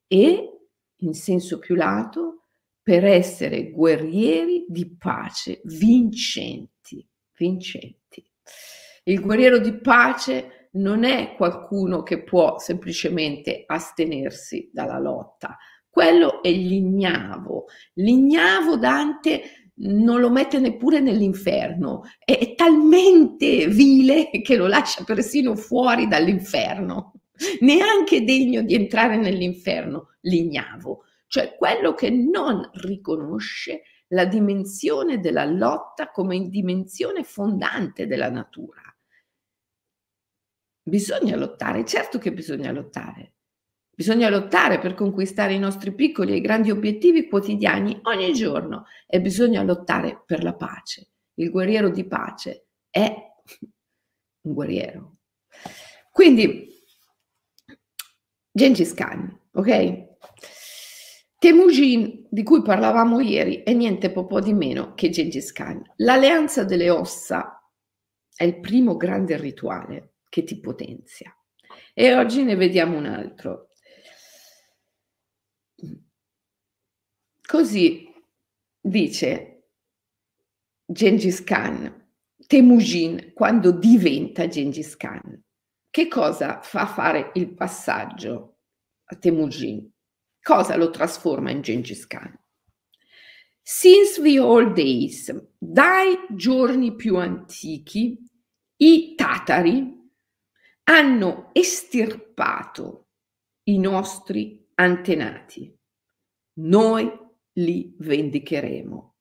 e, 0.08 0.57
in 0.98 1.14
senso 1.14 1.60
più 1.60 1.76
lato, 1.76 2.44
per 2.82 3.04
essere 3.04 3.72
guerrieri 3.72 4.66
di 4.68 4.96
pace 4.96 5.60
vincenti, 5.66 7.06
vincenti. 7.38 8.24
Il 9.04 9.20
guerriero 9.20 9.58
di 9.58 9.74
pace 9.74 10.70
non 10.74 11.04
è 11.04 11.36
qualcuno 11.36 12.04
che 12.04 12.24
può 12.24 12.60
semplicemente 12.60 13.64
astenersi 13.66 14.70
dalla 14.72 15.00
lotta, 15.00 15.58
quello 15.90 16.42
è 16.42 16.52
l'ignavo. 16.52 17.66
L'ignavo 17.96 18.78
Dante 18.78 19.72
non 19.80 20.20
lo 20.20 20.30
mette 20.30 20.60
neppure 20.60 21.00
nell'inferno, 21.00 22.04
è 22.24 22.54
talmente 22.56 23.68
vile 23.68 24.30
che 24.30 24.56
lo 24.56 24.68
lascia 24.68 25.04
persino 25.04 25.56
fuori 25.56 26.08
dall'inferno, 26.08 27.17
neanche 27.62 28.24
degno 28.24 28.62
di 28.62 28.76
entrare 28.76 29.18
nell'inferno, 29.18 30.16
l'ignavo, 30.22 31.04
cioè 31.28 31.56
quello 31.56 31.94
che 31.94 32.10
non 32.10 32.70
riconosce 32.74 33.84
la 34.10 34.26
dimensione 34.26 35.20
della 35.20 35.46
lotta 35.46 36.12
come 36.12 36.50
dimensione 36.50 37.24
fondante 37.24 38.08
della 38.08 38.30
natura. 38.30 38.82
Bisogna 40.84 41.36
lottare, 41.36 41.84
certo 41.84 42.18
che 42.18 42.32
bisogna 42.32 42.72
lottare, 42.72 43.34
Bisogna 43.98 44.30
lottare 44.30 44.78
per 44.78 44.94
conquistare 44.94 45.56
i 45.56 45.60
nostri 45.60 45.92
piccoli 45.92 46.36
e 46.36 46.40
grandi 46.40 46.70
obiettivi 46.70 47.28
quotidiani 47.28 48.00
ogni 48.04 48.32
giorno 48.32 48.86
e 49.08 49.20
bisogna 49.20 49.64
lottare 49.64 50.22
per 50.24 50.44
la 50.44 50.54
pace. 50.54 51.14
Il 51.34 51.50
guerriero 51.50 51.90
di 51.90 52.06
pace 52.06 52.68
è 52.92 53.12
un 54.42 54.54
guerriero. 54.54 55.16
Quindi, 56.12 56.77
Gengis 58.58 58.96
Khan, 58.96 59.40
ok? 59.52 60.06
Temujin, 61.38 62.26
di 62.28 62.42
cui 62.42 62.64
parlavamo 62.64 63.20
ieri, 63.20 63.62
è 63.62 63.72
niente 63.72 64.12
po' 64.12 64.40
di 64.40 64.54
meno 64.54 64.96
che 64.96 65.10
Gengis 65.10 65.52
Khan. 65.52 65.84
L'alleanza 65.98 66.64
delle 66.64 66.90
ossa 66.90 67.62
è 68.36 68.44
il 68.44 68.60
primo 68.60 68.98
grande 68.98 69.38
rituale 69.38 70.16
che 70.28 70.44
ti 70.44 70.60
potenzia. 70.60 71.32
E 71.94 72.16
oggi 72.16 72.44
ne 72.44 72.56
vediamo 72.56 72.98
un 72.98 73.06
altro, 73.06 73.70
Così 77.46 78.12
dice 78.82 79.70
Gengis 80.86 81.44
Khan, 81.44 82.10
Temujin 82.46 83.32
quando 83.34 83.72
diventa 83.72 84.48
Gengis 84.48 84.98
Khan. 84.98 85.46
Che 85.98 86.08
cosa 86.10 86.62
fa 86.62 86.86
fare 86.86 87.32
il 87.34 87.56
passaggio 87.56 88.58
a 89.06 89.16
Temujin? 89.16 89.92
Cosa 90.40 90.76
lo 90.76 90.92
trasforma 90.92 91.50
in 91.50 91.62
Gengis 91.62 92.06
Khan? 92.06 92.40
Since 93.64 94.22
the 94.22 94.38
old 94.38 94.76
days, 94.76 95.36
dai 95.58 96.16
giorni 96.30 96.94
più 96.94 97.18
antichi, 97.18 98.16
i 98.76 99.16
tatari 99.16 99.92
hanno 100.84 101.50
estirpato 101.52 103.08
i 103.64 103.80
nostri 103.80 104.70
antenati. 104.76 105.76
Noi 106.60 107.12
li 107.54 107.96
vendicheremo. 107.98 109.16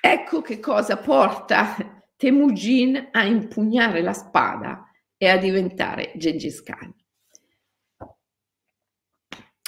Ecco 0.00 0.40
che 0.42 0.60
cosa 0.60 0.96
porta 0.96 2.01
Temujin 2.22 3.08
a 3.10 3.24
impugnare 3.24 4.00
la 4.00 4.12
spada 4.12 4.88
e 5.16 5.28
a 5.28 5.38
diventare 5.38 6.12
Gengis 6.14 6.62
Khan. 6.62 6.94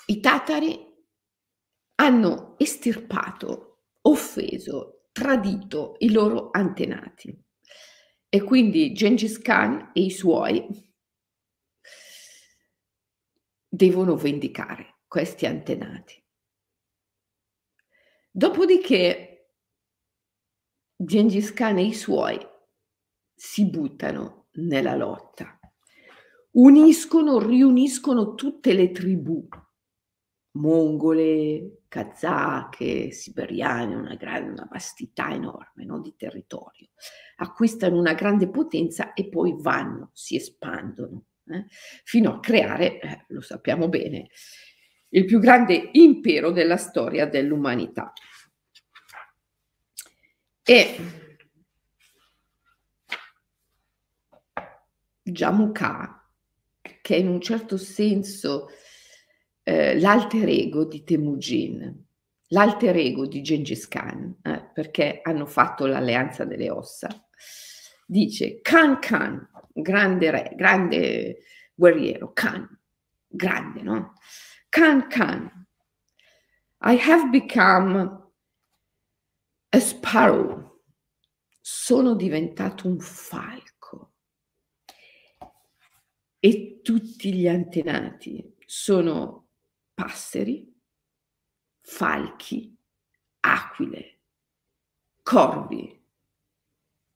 I 0.07 0.21
tatari 0.21 0.79
hanno 1.97 2.55
estirpato, 2.57 3.89
offeso 4.03 5.09
tradito 5.11 5.97
i 5.99 6.13
loro 6.13 6.51
antenati. 6.53 7.37
E 8.29 8.43
quindi 8.43 8.93
Gengis 8.93 9.41
Khan 9.41 9.91
e 9.93 10.03
i 10.03 10.11
suoi 10.13 10.65
devono 13.69 14.15
vendicare 14.15 15.01
questi 15.09 15.47
antenati. 15.47 16.25
Dopodiché 18.31 19.34
Gengis 20.97 21.53
Khan 21.53 21.79
e 21.79 21.85
i 21.87 21.93
suoi 21.93 22.39
si 23.35 23.69
buttano 23.69 24.47
nella 24.53 24.95
lotta, 24.95 25.59
uniscono, 26.53 27.39
riuniscono 27.39 28.35
tutte 28.35 28.73
le 28.73 28.93
tribù, 28.93 29.47
mongole, 30.53 31.83
kazake, 31.89 33.11
siberiane, 33.11 33.97
una, 33.97 34.15
grande, 34.15 34.51
una 34.53 34.69
vastità 34.71 35.33
enorme 35.33 35.85
no, 35.85 36.01
di 36.01 36.15
territorio, 36.17 36.91
acquistano 37.37 37.99
una 37.99 38.15
grande 38.15 38.49
potenza 38.49 39.13
e 39.15 39.29
poi 39.29 39.57
vanno, 39.59 40.11
si 40.13 40.37
espandono, 40.37 41.25
eh, 41.49 41.67
fino 42.05 42.35
a 42.35 42.41
creare, 42.41 43.01
eh, 43.01 43.25
lo 43.29 43.41
sappiamo 43.41 43.89
bene, 43.89 44.29
il 45.09 45.25
più 45.25 45.41
grande 45.41 45.91
impero 45.93 46.53
della 46.53 46.77
storia 46.77 47.27
dell'umanità. 47.27 48.13
E 50.67 50.97
Jamukha, 55.23 56.27
che 57.03 57.17
in 57.17 57.29
un 57.29 57.41
certo 57.43 57.77
senso 57.77 58.71
eh, 59.63 59.99
l'alter 60.01 60.49
ego 60.49 60.87
di 60.87 61.05
Temujin, 61.05 62.07
l'alter 62.49 62.97
ego 62.97 63.27
di 63.27 63.43
Gengis 63.43 63.87
Khan, 63.89 64.39
eh, 64.41 64.71
perché 64.73 65.21
hanno 65.23 65.45
fatto 65.45 65.85
l'alleanza 65.85 66.45
delle 66.47 66.71
ossa, 66.71 67.09
dice 68.07 68.63
Khan 68.63 68.99
Khan, 69.01 69.47
grande 69.71 70.31
re, 70.31 70.53
grande 70.57 71.43
guerriero, 71.75 72.33
Khan, 72.33 72.67
grande, 73.27 73.83
no? 73.83 74.15
Khan 74.71 75.09
Khan, 75.09 75.67
I 76.81 76.97
have 76.97 77.29
become 77.31 78.24
a 79.75 79.81
sparrow, 79.81 80.83
sono 81.61 82.15
diventato 82.15 82.87
un 82.87 83.01
falco 83.01 84.13
e 86.39 86.79
tutti 86.81 87.35
gli 87.35 87.49
antenati 87.49 88.55
sono 88.65 89.49
passeri, 89.93 90.73
falchi, 91.81 92.73
aquile, 93.41 94.21
corvi 95.23 96.05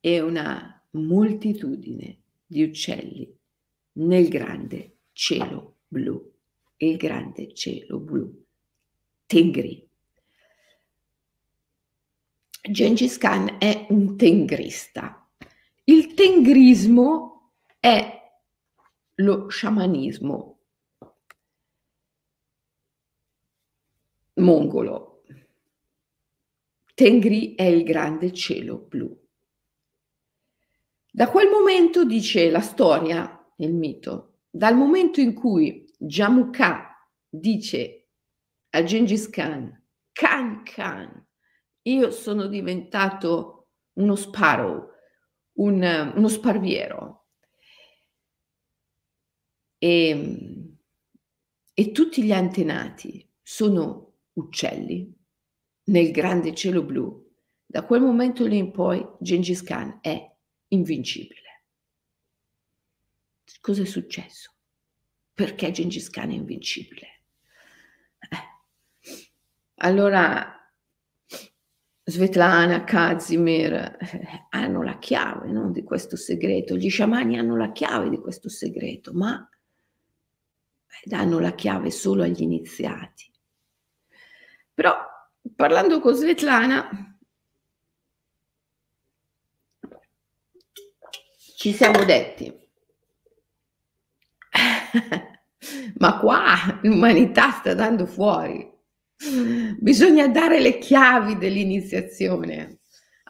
e 0.01 0.21
una 0.21 0.85
moltitudine 0.91 2.23
di 2.45 2.65
uccelli 2.65 3.39
nel 3.93 4.29
grande 4.29 4.97
cielo 5.13 5.77
blu, 5.87 6.35
il 6.79 6.97
grande 6.97 7.55
cielo 7.55 8.01
blu, 8.01 8.45
Tengri. 9.27 9.88
Gengis 12.61 13.19
Khan 13.19 13.57
è 13.59 13.87
un 13.91 14.17
tengrista. 14.17 15.29
Il 15.85 16.15
tengrismo 16.15 17.53
è 17.79 18.17
lo 19.15 19.49
sciamanismo 19.49 20.59
mongolo. 24.39 25.23
Tengri 26.95 27.55
è 27.55 27.63
il 27.63 27.85
grande 27.85 28.33
cielo 28.33 28.79
blu. 28.79 29.17
Da 31.11 31.29
quel 31.29 31.49
momento, 31.49 32.05
dice 32.05 32.51
la 32.51 32.61
storia, 32.61 33.53
il 33.57 33.73
mito, 33.73 34.41
dal 34.51 34.77
momento 34.77 35.21
in 35.21 35.35
cui 35.35 35.85
Jamukha 35.97 37.09
dice 37.29 38.09
a 38.71 38.83
Gengis 38.83 39.29
Khan, 39.31 39.85
Khan 40.13 40.63
Khan, 40.65 41.27
io 41.93 42.11
sono 42.11 42.47
diventato 42.47 43.69
uno 43.95 44.15
sparrow, 44.15 44.91
un, 45.55 46.13
uno 46.15 46.29
sparviero. 46.29 47.27
E, 49.79 50.77
e 51.73 51.93
tutti 51.93 52.23
gli 52.23 52.33
antenati 52.33 53.27
sono 53.43 54.15
uccelli 54.35 55.15
nel 55.85 56.11
grande 56.11 56.55
cielo 56.55 56.83
blu, 56.83 57.27
da 57.65 57.85
quel 57.85 58.03
momento 58.03 58.45
lì 58.45 58.59
in 58.59 58.71
poi 58.71 59.07
Gengis 59.21 59.63
Khan 59.63 59.99
è 60.01 60.31
invincibile. 60.69 61.37
Cosa 63.61 63.83
è 63.83 63.87
successo? 63.87 64.53
Perché 65.33 65.71
Gengis 65.71 66.11
Khan 66.11 66.31
è 66.31 66.35
invincibile? 66.35 67.23
Eh. 68.29 69.17
Allora 69.77 70.58
Svetlana, 72.09 72.85
Kazimir 72.85 73.75
eh, 73.75 74.47
hanno 74.49 74.83
la 74.83 74.99
chiave 74.99 75.51
no, 75.51 75.71
di 75.71 75.83
questo 75.83 76.17
segreto, 76.17 76.75
gli 76.75 76.89
sciamani 76.89 77.39
hanno 77.39 77.55
la 77.55 77.71
chiave 77.71 78.09
di 78.09 78.17
questo 78.17 78.49
segreto, 78.49 79.13
ma 79.13 79.47
eh, 80.87 81.03
danno 81.05 81.39
la 81.39 81.53
chiave 81.53 81.91
solo 81.91 82.23
agli 82.23 82.41
iniziati. 82.41 83.31
Però 84.73 84.97
parlando 85.55 86.01
con 86.01 86.15
Svetlana 86.15 87.19
ci 91.57 91.75
siamo 91.75 92.05
detti, 92.05 92.71
ma 95.99 96.19
qua 96.19 96.81
l'umanità 96.83 97.51
sta 97.51 97.75
dando 97.75 98.07
fuori, 98.07 98.78
bisogna 99.79 100.29
dare 100.29 100.61
le 100.61 100.79
chiavi 100.79 101.39
dell'iniziazione 101.39 102.81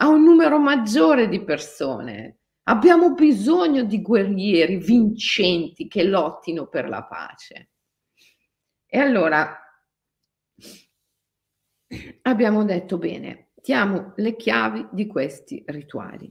a 0.01 0.09
un 0.09 0.22
numero 0.22 0.59
maggiore 0.59 1.29
di 1.29 1.42
persone. 1.42 2.38
Abbiamo 2.64 3.14
bisogno 3.14 3.85
di 3.85 4.03
guerrieri 4.03 4.77
vincenti 4.77 5.88
che 5.88 6.05
lottino 6.05 6.68
per 6.68 6.88
la 6.88 7.05
pace. 7.05 7.70
E 8.87 8.98
allora 8.98 9.59
abbiamo 12.22 12.64
detto 12.64 12.98
bene, 12.98 13.51
diamo 13.55 14.12
le 14.16 14.37
chiavi 14.37 14.88
di 14.92 15.07
questi 15.07 15.62
rituali. 15.66 16.31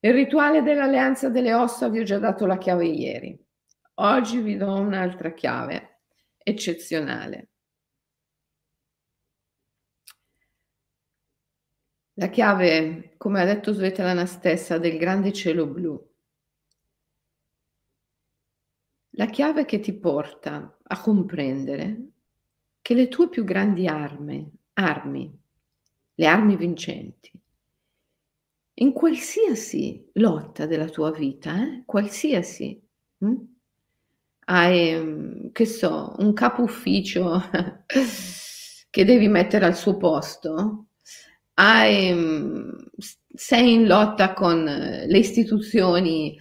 Il 0.00 0.12
rituale 0.12 0.62
dell'alleanza 0.62 1.28
delle 1.28 1.52
ossa 1.52 1.88
vi 1.88 2.00
ho 2.00 2.04
già 2.04 2.18
dato 2.18 2.46
la 2.46 2.56
chiave 2.56 2.86
ieri. 2.86 3.38
Oggi 4.00 4.38
vi 4.38 4.56
do 4.56 4.72
un'altra 4.74 5.34
chiave 5.34 6.00
eccezionale. 6.38 7.50
La 12.18 12.28
chiave, 12.30 13.14
come 13.16 13.40
ha 13.40 13.44
detto 13.44 13.72
Svetlana 13.72 14.26
stessa, 14.26 14.76
del 14.78 14.98
grande 14.98 15.32
cielo 15.32 15.68
blu. 15.68 16.04
La 19.10 19.26
chiave 19.26 19.64
che 19.64 19.78
ti 19.78 19.92
porta 19.92 20.78
a 20.82 21.00
comprendere 21.00 22.08
che 22.82 22.94
le 22.94 23.06
tue 23.06 23.28
più 23.28 23.44
grandi 23.44 23.86
armi 23.86 24.50
armi, 24.74 25.32
le 26.14 26.26
armi 26.26 26.56
vincenti. 26.56 27.30
In 28.80 28.92
qualsiasi 28.92 30.10
lotta 30.14 30.66
della 30.66 30.88
tua 30.88 31.12
vita, 31.12 31.60
eh? 31.62 31.82
qualsiasi, 31.84 32.80
hm? 33.18 33.34
hai, 34.46 35.50
che 35.52 35.66
so, 35.66 36.14
un 36.18 36.32
capo 36.32 36.62
ufficio 36.62 37.42
che 38.90 39.04
devi 39.04 39.28
mettere 39.28 39.66
al 39.66 39.76
suo 39.76 39.96
posto, 39.96 40.87
hai, 41.60 42.12
mm, 42.12 42.70
sei 43.34 43.72
in 43.74 43.86
lotta 43.86 44.32
con 44.32 44.64
le 44.64 45.18
istituzioni 45.18 46.38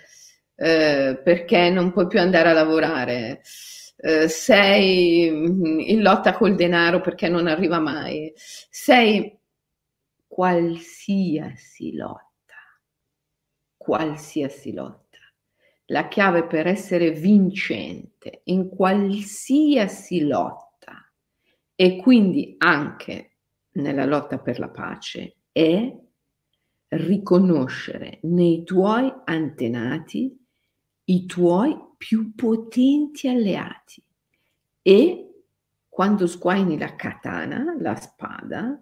eh, 0.56 1.19
perché 1.23 1.69
non 1.69 1.91
puoi 1.91 2.08
più 2.08 2.19
andare 2.19 2.49
a 2.49 2.53
lavorare, 2.53 3.41
eh, 3.97 4.27
sei 4.27 5.25
in 5.27 6.01
lotta 6.01 6.34
col 6.34 6.56
denaro 6.56 7.01
perché 7.01 7.30
non 7.30 7.47
arriva 7.47 7.80
mai, 7.80 8.32
sei 8.36 9.36
qualsiasi 10.27 11.95
lotta, 11.95 12.23
qualsiasi 13.75 14.73
lotta. 14.73 15.17
La 15.88 16.08
chiave 16.10 16.45
per 16.45 16.67
essere 16.67 17.12
vincente 17.12 18.41
in 18.45 18.69
qualsiasi 18.69 20.27
lotta 20.27 21.12
e 21.75 21.95
quindi 21.97 22.56
anche 22.58 23.37
nella 23.78 24.06
lotta 24.06 24.40
per 24.40 24.60
la 24.60 24.70
pace 24.70 25.38
è 25.52 25.96
riconoscere 26.90 28.20
nei 28.24 28.63
tuoi 28.63 29.12
antenati 29.26 30.36
i 31.06 31.26
tuoi 31.26 31.76
più 31.98 32.34
potenti 32.36 33.28
alleati. 33.28 34.04
E 34.82 35.44
quando 35.90 36.28
sguaini 36.28 36.78
la 36.78 36.96
katana, 36.96 37.76
la 37.80 37.96
spada, 37.96 38.82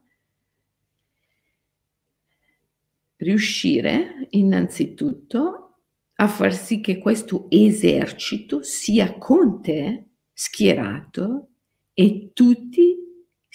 riuscire 3.17 4.27
innanzitutto 4.31 5.61
a 6.15 6.27
far 6.27 6.53
sì 6.53 6.81
che 6.81 6.97
questo 6.97 7.47
esercito 7.49 8.61
sia 8.61 9.17
con 9.17 9.61
te 9.61 10.09
schierato 10.31 11.49
e 11.93 12.31
tutti 12.33 13.04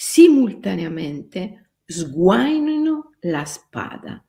simultaneamente 0.02 1.72
sguainino 1.84 3.10
la 3.20 3.44
spada 3.44 4.24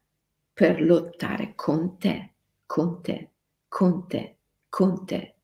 per 0.51 0.81
lottare 0.81 1.53
con 1.55 1.97
te, 1.97 2.34
con 2.65 3.01
te, 3.01 3.29
con 3.69 4.05
te, 4.05 4.36
con 4.67 5.05
te. 5.05 5.36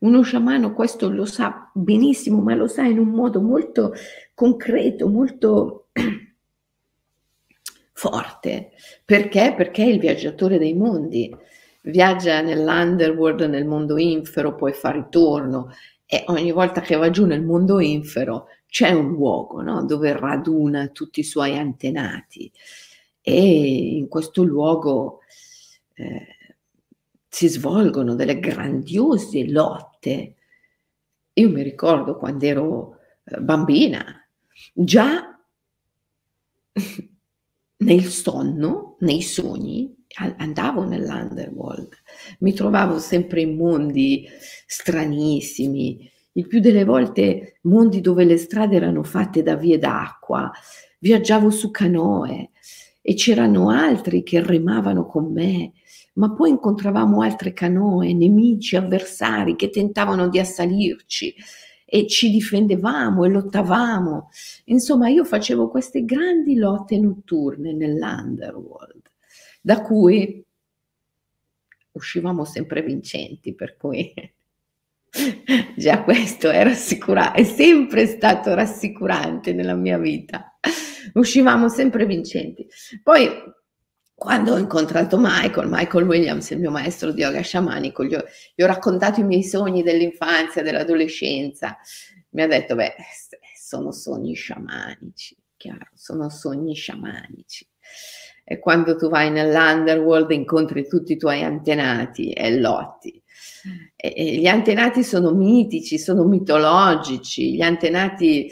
Uno 0.00 0.22
sciamano 0.22 0.74
questo 0.74 1.08
lo 1.08 1.24
sa 1.24 1.70
benissimo, 1.72 2.40
ma 2.40 2.56
lo 2.56 2.66
sa 2.66 2.86
in 2.86 2.98
un 2.98 3.10
modo 3.10 3.40
molto 3.40 3.92
concreto, 4.34 5.06
molto 5.06 5.90
forte. 7.92 8.72
Perché? 9.04 9.54
Perché 9.56 9.84
è 9.84 9.88
il 9.88 10.00
viaggiatore 10.00 10.58
dei 10.58 10.74
mondi. 10.74 11.32
Viaggia 11.82 12.40
nell'underworld, 12.40 13.42
nel 13.42 13.64
mondo 13.64 13.96
infero, 13.96 14.56
poi 14.56 14.72
fa 14.72 14.90
ritorno 14.90 15.70
e 16.10 16.24
ogni 16.28 16.52
volta 16.52 16.80
che 16.80 16.96
va 16.96 17.10
giù 17.10 17.26
nel 17.26 17.42
mondo 17.42 17.80
infero 17.80 18.46
c'è 18.66 18.90
un 18.90 19.08
luogo 19.10 19.60
no? 19.60 19.84
dove 19.84 20.18
raduna 20.18 20.88
tutti 20.88 21.20
i 21.20 21.24
suoi 21.24 21.58
antenati 21.58 22.50
e 23.20 23.96
in 23.96 24.08
questo 24.08 24.42
luogo 24.42 25.20
eh, 25.92 26.38
si 27.28 27.48
svolgono 27.48 28.14
delle 28.14 28.40
grandiose 28.40 29.46
lotte. 29.50 30.34
Io 31.34 31.50
mi 31.50 31.62
ricordo 31.62 32.16
quando 32.16 32.44
ero 32.46 32.98
eh, 33.24 33.38
bambina, 33.38 34.26
già 34.72 35.38
nel 37.76 38.04
sonno, 38.04 38.96
nei 39.00 39.20
sogni, 39.20 39.94
andavo 40.36 40.84
nell'underworld, 40.84 41.88
mi 42.40 42.52
trovavo 42.52 42.98
sempre 42.98 43.42
in 43.42 43.56
mondi 43.56 44.26
stranissimi, 44.66 46.10
il 46.32 46.46
più 46.46 46.60
delle 46.60 46.84
volte 46.84 47.58
mondi 47.62 48.00
dove 48.00 48.24
le 48.24 48.36
strade 48.36 48.76
erano 48.76 49.02
fatte 49.02 49.42
da 49.42 49.56
vie 49.56 49.78
d'acqua, 49.78 50.50
viaggiavo 51.00 51.50
su 51.50 51.70
canoe 51.70 52.50
e 53.00 53.14
c'erano 53.14 53.70
altri 53.70 54.22
che 54.22 54.42
remavano 54.42 55.06
con 55.06 55.32
me, 55.32 55.72
ma 56.14 56.32
poi 56.32 56.50
incontravamo 56.50 57.22
altre 57.22 57.52
canoe, 57.52 58.12
nemici, 58.12 58.76
avversari 58.76 59.56
che 59.56 59.70
tentavano 59.70 60.28
di 60.28 60.38
assalirci 60.38 61.34
e 61.84 62.06
ci 62.06 62.30
difendevamo 62.30 63.24
e 63.24 63.28
lottavamo. 63.30 64.28
Insomma, 64.66 65.08
io 65.08 65.24
facevo 65.24 65.68
queste 65.68 66.04
grandi 66.04 66.56
lotte 66.56 66.98
notturne 66.98 67.72
nell'underworld, 67.72 69.10
da 69.60 69.82
cui 69.82 70.44
uscivamo 71.92 72.44
sempre 72.44 72.82
vincenti, 72.82 73.54
per 73.54 73.76
cui 73.76 74.12
già 75.76 76.02
questo 76.02 76.50
è 76.50 76.62
rassicurante, 76.62 77.40
è 77.40 77.44
sempre 77.44 78.06
stato 78.06 78.54
rassicurante 78.54 79.52
nella 79.52 79.74
mia 79.74 79.98
vita. 79.98 80.58
Uscivamo 81.14 81.68
sempre 81.68 82.06
vincenti. 82.06 82.66
Poi 83.02 83.28
quando 84.18 84.54
ho 84.54 84.58
incontrato 84.58 85.16
Michael, 85.16 85.68
Michael 85.70 86.04
Williams, 86.04 86.50
il 86.50 86.58
mio 86.58 86.72
maestro 86.72 87.12
di 87.12 87.20
yoga 87.20 87.40
sciamanico, 87.40 88.04
gli 88.04 88.14
ho, 88.14 88.24
gli 88.52 88.64
ho 88.64 88.66
raccontato 88.66 89.20
i 89.20 89.24
miei 89.24 89.44
sogni 89.44 89.84
dell'infanzia, 89.84 90.60
dell'adolescenza. 90.62 91.78
Mi 92.30 92.42
ha 92.42 92.48
detto, 92.48 92.74
beh, 92.74 92.96
sono 93.56 93.92
sogni 93.92 94.34
sciamanici, 94.34 95.36
chiaro, 95.56 95.90
sono 95.94 96.30
sogni 96.30 96.74
sciamanici. 96.74 97.67
E 98.44 98.58
quando 98.58 98.96
tu 98.96 99.08
vai 99.08 99.30
nell'underworld 99.30 100.30
incontri 100.30 100.88
tutti 100.88 101.12
i 101.12 101.16
tuoi 101.16 101.42
antenati 101.42 102.30
e 102.30 102.58
lotti. 102.58 103.22
E, 103.94 104.14
e 104.16 104.36
gli 104.36 104.46
antenati 104.46 105.02
sono 105.02 105.32
mitici, 105.32 105.98
sono 105.98 106.24
mitologici, 106.24 107.54
gli 107.54 107.60
antenati 107.60 108.50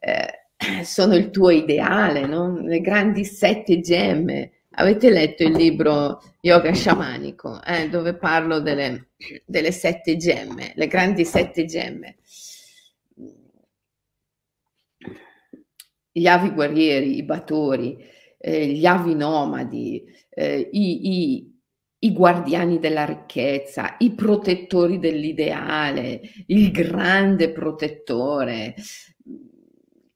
eh, 0.00 0.48
sono 0.84 1.14
il 1.14 1.30
tuo 1.30 1.50
ideale, 1.50 2.26
no? 2.26 2.58
le 2.58 2.80
grandi 2.80 3.24
sette 3.24 3.80
gemme 3.80 4.52
Avete 4.76 5.10
letto 5.10 5.44
il 5.44 5.52
libro 5.52 6.20
Yoga 6.40 6.72
Sciamanico, 6.72 7.62
eh, 7.62 7.88
dove 7.88 8.14
parlo 8.14 8.58
delle, 8.58 9.10
delle, 9.44 9.70
sette 9.70 10.16
gemme, 10.16 10.72
le 10.74 10.88
grandi 10.88 11.24
sette 11.24 11.64
gemme. 11.64 12.16
Gli 16.10 16.26
avi 16.26 16.50
guerrieri, 16.50 17.16
i 17.16 17.22
batori, 17.22 18.04
eh, 18.46 18.66
gli 18.66 18.84
avi 18.84 19.14
nomadi, 19.14 20.04
eh, 20.28 20.68
i, 20.70 21.34
i, 21.34 21.60
i 22.00 22.12
guardiani 22.12 22.78
della 22.78 23.06
ricchezza, 23.06 23.96
i 24.00 24.12
protettori 24.12 24.98
dell'ideale, 24.98 26.20
il 26.48 26.70
grande 26.70 27.50
protettore, 27.52 28.74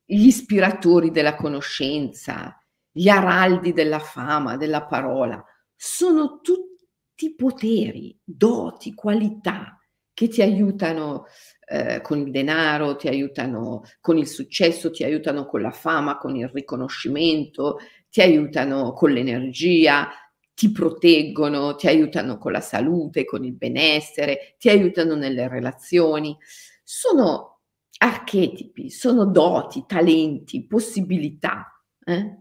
gli 0.05 0.27
ispiratori 0.27 1.11
della 1.11 1.37
conoscenza, 1.37 2.63
gli 2.91 3.09
araldi 3.09 3.73
della 3.73 3.99
fama, 3.99 4.59
della 4.59 4.85
parola, 4.85 5.43
sono 5.75 6.41
tutti 6.43 7.35
poteri, 7.35 8.15
doti, 8.23 8.93
qualità 8.93 9.79
che 10.13 10.29
ti 10.29 10.43
aiutano 10.43 11.27
eh, 11.71 12.01
con 12.01 12.19
il 12.19 12.31
denaro, 12.31 12.97
ti 12.97 13.09
aiutano 13.09 13.85
con 14.01 14.19
il 14.19 14.27
successo, 14.27 14.91
ti 14.91 15.05
aiutano 15.05 15.47
con 15.47 15.61
la 15.61 15.71
fama, 15.71 16.19
con 16.19 16.35
il 16.35 16.49
riconoscimento, 16.49 17.79
ti 18.11 18.21
aiutano 18.21 18.93
con 18.93 19.13
l'energia, 19.13 20.09
ti 20.55 20.73
proteggono, 20.73 21.77
ti 21.77 21.87
aiutano 21.87 22.37
con 22.39 22.53
la 22.53 22.61
salute, 22.61 23.25
con 23.25 23.45
il 23.45 23.55
benessere, 23.55 24.57
ti 24.59 24.69
aiutano 24.69 25.15
nelle 25.15 25.47
relazioni. 25.47 26.37
Sono 26.83 27.61
archetipi, 27.99 28.91
sono 28.91 29.25
doti, 29.27 29.85
talenti, 29.87 30.67
possibilità. 30.67 31.81
Eh? 32.05 32.39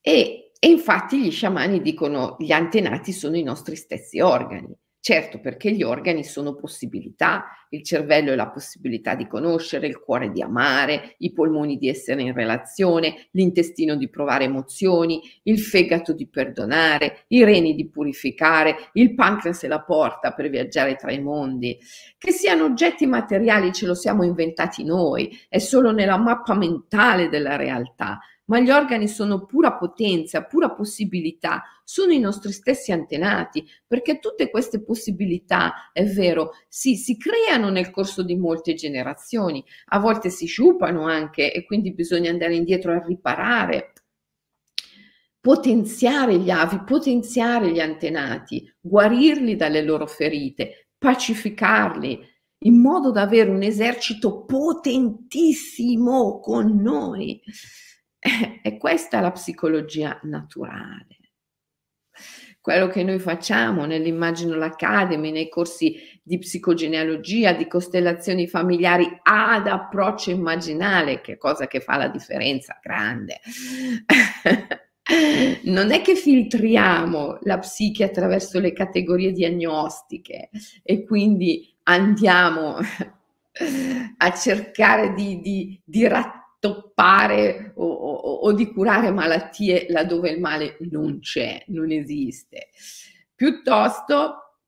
E, 0.00 0.52
e 0.58 0.68
infatti 0.68 1.20
gli 1.20 1.30
sciamani 1.30 1.80
dicono 1.80 2.36
gli 2.38 2.52
antenati 2.52 3.12
sono 3.12 3.36
i 3.36 3.42
nostri 3.42 3.76
stessi 3.76 4.20
organi. 4.20 4.74
Certo, 5.06 5.38
perché 5.38 5.70
gli 5.70 5.84
organi 5.84 6.24
sono 6.24 6.56
possibilità, 6.56 7.44
il 7.68 7.84
cervello 7.84 8.32
è 8.32 8.34
la 8.34 8.48
possibilità 8.48 9.14
di 9.14 9.28
conoscere, 9.28 9.86
il 9.86 10.00
cuore 10.00 10.32
di 10.32 10.42
amare, 10.42 11.14
i 11.18 11.32
polmoni 11.32 11.76
di 11.76 11.88
essere 11.88 12.22
in 12.22 12.32
relazione, 12.32 13.28
l'intestino 13.30 13.94
di 13.94 14.08
provare 14.10 14.46
emozioni, 14.46 15.22
il 15.44 15.60
fegato 15.60 16.12
di 16.12 16.26
perdonare, 16.26 17.26
i 17.28 17.44
reni 17.44 17.76
di 17.76 17.88
purificare, 17.88 18.90
il 18.94 19.14
pancreas 19.14 19.62
e 19.62 19.68
la 19.68 19.80
porta 19.80 20.32
per 20.32 20.50
viaggiare 20.50 20.96
tra 20.96 21.12
i 21.12 21.22
mondi. 21.22 21.78
Che 22.18 22.32
siano 22.32 22.64
oggetti 22.64 23.06
materiali 23.06 23.72
ce 23.72 23.86
lo 23.86 23.94
siamo 23.94 24.24
inventati 24.24 24.82
noi, 24.82 25.30
è 25.48 25.58
solo 25.58 25.92
nella 25.92 26.16
mappa 26.16 26.56
mentale 26.56 27.28
della 27.28 27.54
realtà 27.54 28.18
ma 28.46 28.60
gli 28.60 28.70
organi 28.70 29.08
sono 29.08 29.44
pura 29.44 29.74
potenza, 29.74 30.44
pura 30.44 30.70
possibilità, 30.70 31.62
sono 31.84 32.12
i 32.12 32.18
nostri 32.18 32.52
stessi 32.52 32.92
antenati, 32.92 33.64
perché 33.86 34.18
tutte 34.18 34.50
queste 34.50 34.82
possibilità, 34.82 35.90
è 35.92 36.04
vero, 36.04 36.52
sì, 36.68 36.96
si 36.96 37.16
creano 37.16 37.70
nel 37.70 37.90
corso 37.90 38.22
di 38.22 38.36
molte 38.36 38.74
generazioni, 38.74 39.64
a 39.86 39.98
volte 39.98 40.30
si 40.30 40.46
sciupano 40.46 41.06
anche 41.06 41.52
e 41.52 41.64
quindi 41.64 41.92
bisogna 41.92 42.30
andare 42.30 42.56
indietro 42.56 42.92
a 42.92 43.04
riparare, 43.04 43.92
potenziare 45.40 46.38
gli 46.38 46.50
avi, 46.50 46.82
potenziare 46.84 47.70
gli 47.70 47.78
antenati, 47.78 48.68
guarirli 48.80 49.54
dalle 49.54 49.82
loro 49.82 50.06
ferite, 50.06 50.88
pacificarli, 50.98 52.34
in 52.64 52.80
modo 52.80 53.12
da 53.12 53.22
avere 53.22 53.50
un 53.50 53.62
esercito 53.62 54.44
potentissimo 54.44 56.40
con 56.40 56.80
noi. 56.80 57.40
E 58.62 58.78
questa 58.78 59.18
è 59.18 59.20
la 59.20 59.32
psicologia 59.32 60.18
naturale. 60.24 61.18
Quello 62.60 62.88
che 62.88 63.04
noi 63.04 63.20
facciamo 63.20 63.84
nell'Imaginal 63.84 64.60
Academy, 64.60 65.30
nei 65.30 65.48
corsi 65.48 65.96
di 66.20 66.38
psicogenealogia, 66.38 67.52
di 67.52 67.68
costellazioni 67.68 68.48
familiari 68.48 69.08
ad 69.22 69.68
approccio 69.68 70.32
immaginale, 70.32 71.20
che 71.20 71.36
cosa 71.36 71.68
che 71.68 71.78
fa 71.78 71.96
la 71.96 72.08
differenza 72.08 72.80
grande. 72.82 73.38
non 75.62 75.92
è 75.92 76.00
che 76.00 76.16
filtriamo 76.16 77.38
la 77.42 77.60
psiche 77.60 78.02
attraverso 78.02 78.58
le 78.58 78.72
categorie 78.72 79.30
diagnostiche 79.30 80.50
e 80.82 81.04
quindi 81.04 81.72
andiamo 81.84 82.78
a 84.18 84.32
cercare 84.32 85.14
di, 85.14 85.40
di, 85.40 85.80
di 85.84 86.08
rattare 86.08 86.45
stoppare 86.66 87.72
o, 87.76 87.86
o, 87.86 88.12
o, 88.12 88.52
di 88.52 88.72
curare 88.72 89.10
malattie 89.10 89.86
laddove 89.88 90.30
il 90.30 90.40
male 90.40 90.76
non 90.90 91.20
c'è, 91.20 91.64
non 91.68 91.90
esiste. 91.90 92.70
Piuttosto 93.34 94.58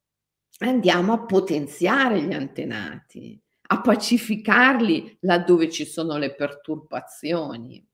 andiamo 0.59 1.13
a 1.13 1.25
potenziare 1.25 2.23
gli 2.23 2.33
antenati, 2.33 3.41
a 3.71 3.81
pacificarli 3.81 5.19
laddove 5.21 5.69
ci 5.71 5.85
sono 5.85 6.17
le 6.17 6.35
perturbazioni. 6.35 7.85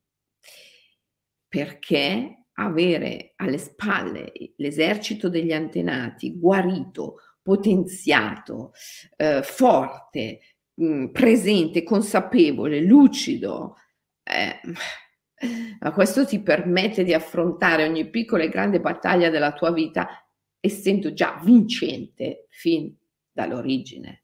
Perché? 1.49 2.39
avere 2.57 3.33
alle 3.39 3.59
spalle 3.59 4.31
l'esercito 4.59 5.29
degli 5.29 5.53
antenati 5.53 6.39
guarito, 6.39 7.17
potenziato, 7.43 8.71
eh, 9.17 9.43
forte, 9.43 10.39
mh, 10.75 10.87
mm, 10.87 11.07
presente, 11.07 11.83
consapevole, 11.83 12.81
lucido, 12.81 13.77
eh, 14.25 14.61
ma 15.81 15.93
questo 15.93 16.27
ti 16.27 16.41
permette 16.41 17.05
di 17.05 17.13
affrontare 17.13 17.87
ogni 17.87 18.09
piccola 18.09 18.43
e 18.43 18.49
grande 18.49 18.81
battaglia 18.81 19.31
della 19.31 19.53
tua 19.53 19.73
vita 19.73 20.27
essendo 20.59 21.13
già 21.13 21.39
vincente 21.45 22.47
fin 22.49 22.95
dall'origine. 23.31 24.23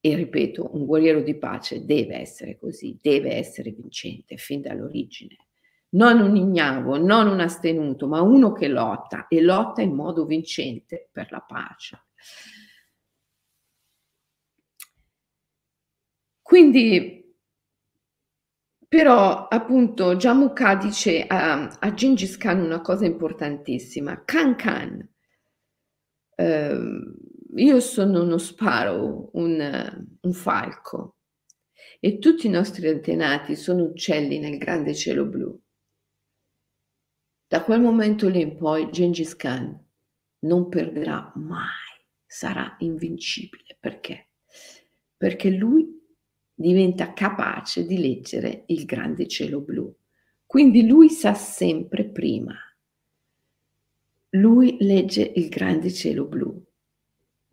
E 0.00 0.16
ripeto, 0.16 0.74
un 0.74 0.84
guerriero 0.84 1.20
di 1.20 1.38
pace 1.38 1.84
deve 1.84 2.16
essere 2.16 2.58
così, 2.58 2.98
deve 3.00 3.36
essere 3.36 3.70
vincente 3.70 4.36
fin 4.36 4.60
dall'origine. 4.60 5.36
Non 5.90 6.20
un 6.20 6.34
ignavo, 6.34 6.98
non 6.98 7.28
un 7.28 7.38
astenuto, 7.38 8.08
ma 8.08 8.20
uno 8.20 8.52
che 8.52 8.66
lotta 8.66 9.28
e 9.28 9.40
lotta 9.40 9.80
in 9.80 9.94
modo 9.94 10.24
vincente 10.24 11.08
per 11.12 11.30
la 11.30 11.40
pace. 11.40 12.06
Quindi, 16.42 17.21
però, 18.92 19.48
appunto, 19.48 20.16
Jamukha 20.16 20.74
dice 20.74 21.24
a, 21.26 21.66
a 21.80 21.94
Gengis 21.94 22.36
Khan 22.36 22.60
una 22.60 22.82
cosa 22.82 23.06
importantissima. 23.06 24.22
Khan 24.22 24.54
Khan, 24.54 25.08
eh, 26.34 26.78
io 27.54 27.80
sono 27.80 28.22
uno 28.22 28.36
sparo, 28.36 29.30
un, 29.32 30.06
un 30.20 30.32
falco 30.34 31.16
e 32.00 32.18
tutti 32.18 32.48
i 32.48 32.50
nostri 32.50 32.86
antenati 32.86 33.56
sono 33.56 33.84
uccelli 33.84 34.38
nel 34.38 34.58
grande 34.58 34.94
cielo 34.94 35.24
blu. 35.24 35.58
Da 37.48 37.62
quel 37.62 37.80
momento 37.80 38.28
lì 38.28 38.42
in 38.42 38.58
poi 38.58 38.90
Gengis 38.90 39.34
Khan 39.36 39.74
non 40.40 40.68
perderà 40.68 41.32
mai, 41.36 42.04
sarà 42.26 42.76
invincibile. 42.80 43.74
Perché? 43.80 44.32
Perché 45.16 45.48
lui 45.48 46.01
diventa 46.62 47.12
capace 47.12 47.84
di 47.84 47.98
leggere 47.98 48.64
il 48.68 48.86
grande 48.86 49.28
cielo 49.28 49.60
blu. 49.60 49.94
Quindi 50.46 50.86
lui 50.86 51.10
sa 51.10 51.34
sempre 51.34 52.08
prima. 52.08 52.54
Lui 54.30 54.78
legge 54.80 55.32
il 55.34 55.48
grande 55.50 55.92
cielo 55.92 56.24
blu 56.24 56.64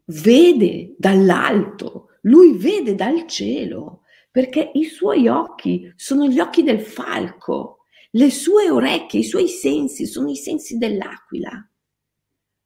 vede 0.09 0.95
dall'alto, 0.97 2.09
lui 2.21 2.57
vede 2.57 2.95
dal 2.95 3.27
cielo, 3.27 4.01
perché 4.31 4.71
i 4.73 4.85
suoi 4.85 5.27
occhi 5.27 5.91
sono 5.95 6.27
gli 6.27 6.39
occhi 6.39 6.63
del 6.63 6.81
falco, 6.81 7.79
le 8.11 8.31
sue 8.31 8.69
orecchie, 8.69 9.21
i 9.21 9.25
suoi 9.25 9.47
sensi 9.47 10.05
sono 10.05 10.29
i 10.29 10.35
sensi 10.35 10.77
dell'aquila. 10.77 11.51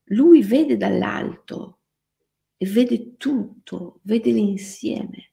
Lui 0.07 0.41
vede 0.41 0.77
dall'alto 0.77 1.79
e 2.57 2.65
vede 2.65 3.17
tutto, 3.17 3.99
vede 4.03 4.31
l'insieme. 4.31 5.32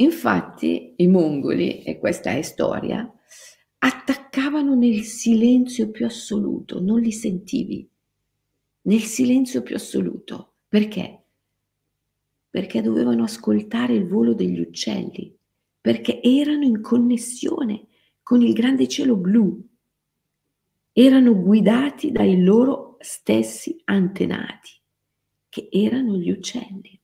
Infatti 0.00 0.94
i 0.98 1.08
mongoli, 1.08 1.82
e 1.82 1.98
questa 1.98 2.30
è 2.30 2.42
storia, 2.42 3.12
attaccavano 3.78 4.74
nel 4.76 5.02
silenzio 5.02 5.90
più 5.90 6.06
assoluto, 6.06 6.80
non 6.80 7.00
li 7.00 7.10
sentivi, 7.10 7.88
nel 8.82 9.00
silenzio 9.00 9.62
più 9.62 9.74
assoluto. 9.74 10.54
Perché? 10.68 11.24
Perché 12.48 12.80
dovevano 12.80 13.24
ascoltare 13.24 13.94
il 13.94 14.06
volo 14.06 14.34
degli 14.34 14.60
uccelli, 14.60 15.36
perché 15.80 16.22
erano 16.22 16.64
in 16.64 16.80
connessione 16.80 17.88
con 18.22 18.40
il 18.40 18.52
grande 18.52 18.86
cielo 18.86 19.16
blu, 19.16 19.60
erano 20.92 21.40
guidati 21.40 22.12
dai 22.12 22.40
loro 22.40 22.98
stessi 23.00 23.80
antenati, 23.84 24.70
che 25.48 25.68
erano 25.72 26.16
gli 26.16 26.30
uccelli. 26.30 26.97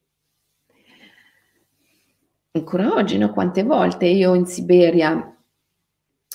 Ancora 2.57 2.95
oggi, 2.95 3.19
no? 3.19 3.33
Quante 3.33 3.65
volte 3.65 4.07
io 4.07 4.33
in 4.35 4.47
Siberia 4.47 5.37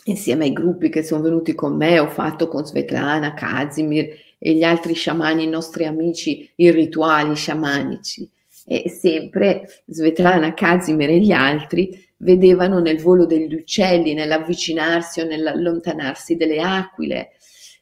insieme 0.04 0.44
ai 0.44 0.52
gruppi 0.52 0.90
che 0.90 1.02
sono 1.02 1.22
venuti 1.22 1.56
con 1.56 1.78
me, 1.78 1.98
ho 1.98 2.08
fatto 2.08 2.50
con 2.50 2.66
Svetlana, 2.66 3.34
Kazimir 3.34 4.14
e 4.38 4.54
gli 4.54 4.64
altri 4.64 4.96
sciamani, 4.96 5.46
i 5.46 5.48
nostri 5.48 5.86
amici, 5.86 6.52
i 6.56 6.72
rituali 6.72 7.36
sciamanici. 7.36 8.30
E 8.66 8.90
sempre 8.90 9.84
Svetlana, 9.86 10.54
Kazimir 10.54 11.10
e 11.10 11.20
gli 11.20 11.32
altri 11.32 11.98
vedevano 12.18 12.80
nel 12.80 13.00
volo 13.00 13.26
degli 13.26 13.54
uccelli, 13.54 14.14
nell'avvicinarsi 14.14 15.22
o 15.22 15.26
nell'allontanarsi 15.26 16.36
delle 16.36 16.60
aquile, 16.60 17.30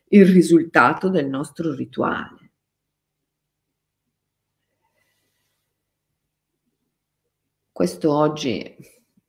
il 0.10 0.28
risultato 0.28 1.10
del 1.10 1.26
nostro 1.26 1.74
rituale. 1.74 2.47
Questo 7.78 8.12
oggi 8.12 8.76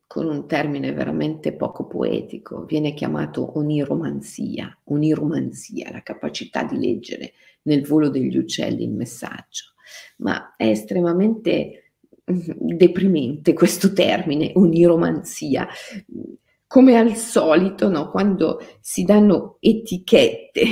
con 0.07 0.27
un 0.27 0.49
termine 0.49 0.95
veramente 0.95 1.53
poco 1.53 1.87
poetico, 1.87 2.65
viene 2.65 2.95
chiamato 2.95 3.59
oniromanzia, 3.59 4.75
oniromanzia, 4.85 5.91
la 5.93 6.03
capacità 6.03 6.65
di 6.65 6.79
leggere 6.79 7.35
nel 7.65 7.87
volo 7.87 8.09
degli 8.09 8.39
uccelli 8.39 8.85
il 8.85 8.95
messaggio. 8.95 9.75
Ma 10.21 10.55
è 10.57 10.67
estremamente 10.67 11.93
mm, 12.33 12.39
deprimente 12.75 13.53
questo 13.53 13.93
termine, 13.93 14.53
oniromanzia. 14.55 15.69
Come 16.67 16.97
al 16.97 17.17
solito, 17.17 17.91
no, 17.91 18.11
quando 18.11 18.63
si 18.81 19.05
danno 19.05 19.59
etichette, 19.61 20.63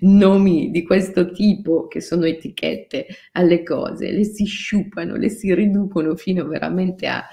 nomi 0.00 0.70
di 0.70 0.82
questo 0.82 1.30
tipo, 1.30 1.86
che 1.86 2.00
sono 2.00 2.24
etichette 2.26 3.06
alle 3.32 3.62
cose, 3.62 4.10
le 4.10 4.24
si 4.24 4.44
sciupano, 4.44 5.16
le 5.16 5.28
si 5.28 5.54
riducono 5.54 6.16
fino 6.16 6.46
veramente 6.46 7.06
a 7.06 7.26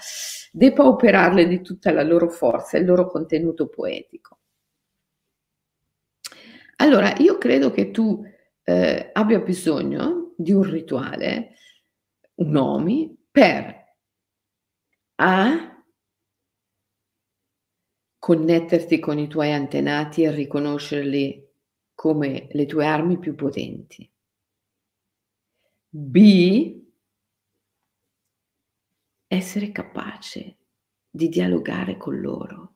depauperarle 0.52 1.48
di 1.48 1.62
tutta 1.62 1.92
la 1.92 2.04
loro 2.04 2.30
forza, 2.30 2.78
il 2.78 2.86
loro 2.86 3.08
contenuto 3.08 3.68
poetico. 3.68 4.40
Allora, 6.78 7.16
io 7.18 7.38
credo 7.38 7.72
che 7.72 7.92
tu 7.92 8.24
eh, 8.64 9.10
abbia 9.14 9.40
bisogno 9.40 10.34
di 10.36 10.52
un 10.52 10.64
rituale, 10.64 11.56
un 12.36 12.50
nomi, 12.50 13.16
per 13.30 13.80
A 15.16 15.72
connetterti 18.18 19.00
con 19.00 19.18
i 19.18 19.28
tuoi 19.28 19.52
antenati 19.52 20.24
e 20.24 20.32
riconoscerli 20.32 21.51
come 22.02 22.48
le 22.54 22.66
tue 22.66 22.84
armi 22.84 23.20
più 23.20 23.36
potenti. 23.36 24.12
B 25.88 26.84
essere 29.28 29.72
capace 29.72 30.58
di 31.08 31.30
dialogare 31.30 31.98
con 31.98 32.20
loro, 32.20 32.74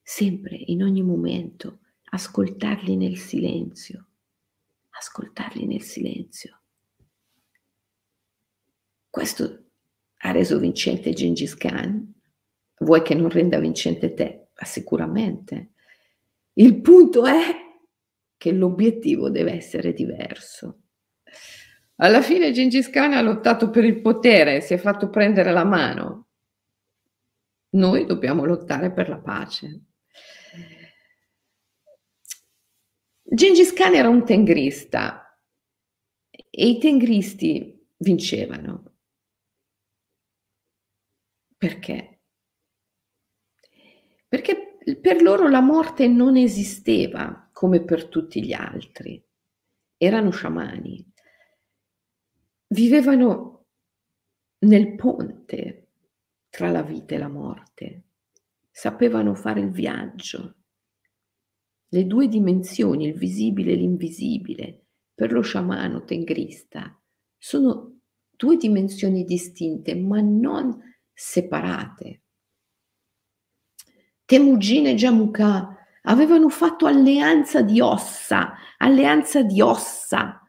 sempre, 0.00 0.56
in 0.56 0.82
ogni 0.82 1.02
momento, 1.02 1.80
ascoltarli 2.04 2.96
nel 2.96 3.18
silenzio, 3.18 4.06
ascoltarli 4.88 5.66
nel 5.66 5.82
silenzio. 5.82 6.60
Questo 9.10 9.64
ha 10.16 10.30
reso 10.30 10.58
vincente 10.58 11.12
Gengis 11.12 11.54
Khan, 11.56 12.10
vuoi 12.78 13.02
che 13.02 13.14
non 13.14 13.28
renda 13.28 13.58
vincente 13.58 14.14
te? 14.14 14.48
Ma 14.58 14.64
sicuramente. 14.64 15.72
Il 16.54 16.80
punto 16.80 17.26
è 17.26 17.61
che 18.42 18.50
l'obiettivo 18.50 19.30
deve 19.30 19.52
essere 19.52 19.92
diverso. 19.92 20.80
Alla 21.98 22.20
fine 22.22 22.50
Gengis 22.50 22.90
Khan 22.90 23.12
ha 23.12 23.20
lottato 23.20 23.70
per 23.70 23.84
il 23.84 24.00
potere, 24.00 24.60
si 24.60 24.74
è 24.74 24.78
fatto 24.78 25.10
prendere 25.10 25.52
la 25.52 25.62
mano. 25.62 26.30
Noi 27.74 28.04
dobbiamo 28.04 28.44
lottare 28.44 28.92
per 28.92 29.08
la 29.08 29.20
pace. 29.20 29.84
Gengis 33.22 33.72
Khan 33.72 33.94
era 33.94 34.08
un 34.08 34.24
tengrista 34.24 35.38
e 36.28 36.66
i 36.66 36.78
tengristi 36.80 37.80
vincevano. 37.98 38.96
Perché? 41.56 42.22
Perché 44.26 44.78
per 45.00 45.22
loro 45.22 45.48
la 45.48 45.60
morte 45.60 46.08
non 46.08 46.36
esisteva 46.36 47.41
come 47.62 47.84
per 47.84 48.08
tutti 48.08 48.44
gli 48.44 48.52
altri. 48.52 49.24
Erano 49.96 50.30
sciamani 50.30 51.12
vivevano 52.66 53.66
nel 54.64 54.96
ponte 54.96 55.90
tra 56.48 56.72
la 56.72 56.82
vita 56.82 57.14
e 57.14 57.18
la 57.18 57.28
morte, 57.28 58.02
sapevano 58.68 59.36
fare 59.36 59.60
il 59.60 59.70
viaggio. 59.70 60.56
Le 61.86 62.04
due 62.04 62.26
dimensioni, 62.26 63.06
il 63.06 63.14
visibile 63.14 63.74
e 63.74 63.76
l'invisibile, 63.76 64.86
per 65.14 65.30
lo 65.30 65.42
sciamano 65.42 66.02
tengrista, 66.02 67.00
sono 67.38 68.00
due 68.28 68.56
dimensioni 68.56 69.22
distinte 69.22 69.94
ma 69.94 70.20
non 70.20 70.80
separate. 71.12 72.22
Temujin 74.24 74.88
e 74.88 74.94
Jamukha 74.96 75.76
avevano 76.02 76.48
fatto 76.48 76.86
alleanza 76.86 77.62
di 77.62 77.80
ossa, 77.80 78.54
alleanza 78.78 79.42
di 79.42 79.60
ossa 79.60 80.40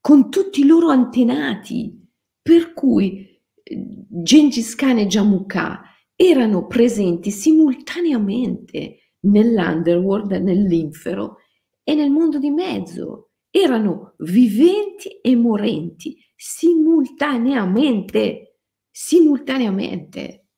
con 0.00 0.30
tutti 0.30 0.60
i 0.60 0.66
loro 0.66 0.88
antenati, 0.88 1.92
per 2.40 2.72
cui 2.72 3.40
eh, 3.62 4.04
Gengis 4.08 4.74
Khan 4.76 4.98
e 4.98 5.06
Jamukha 5.06 5.82
erano 6.14 6.66
presenti 6.66 7.30
simultaneamente 7.30 9.06
nell'underworld, 9.26 10.32
nell'infero 10.32 11.38
e 11.82 11.94
nel 11.94 12.10
mondo 12.10 12.38
di 12.38 12.50
mezzo. 12.50 13.30
Erano 13.50 14.14
viventi 14.18 15.20
e 15.20 15.34
morenti 15.34 16.16
simultaneamente, 16.36 18.58
simultaneamente. 18.90 20.48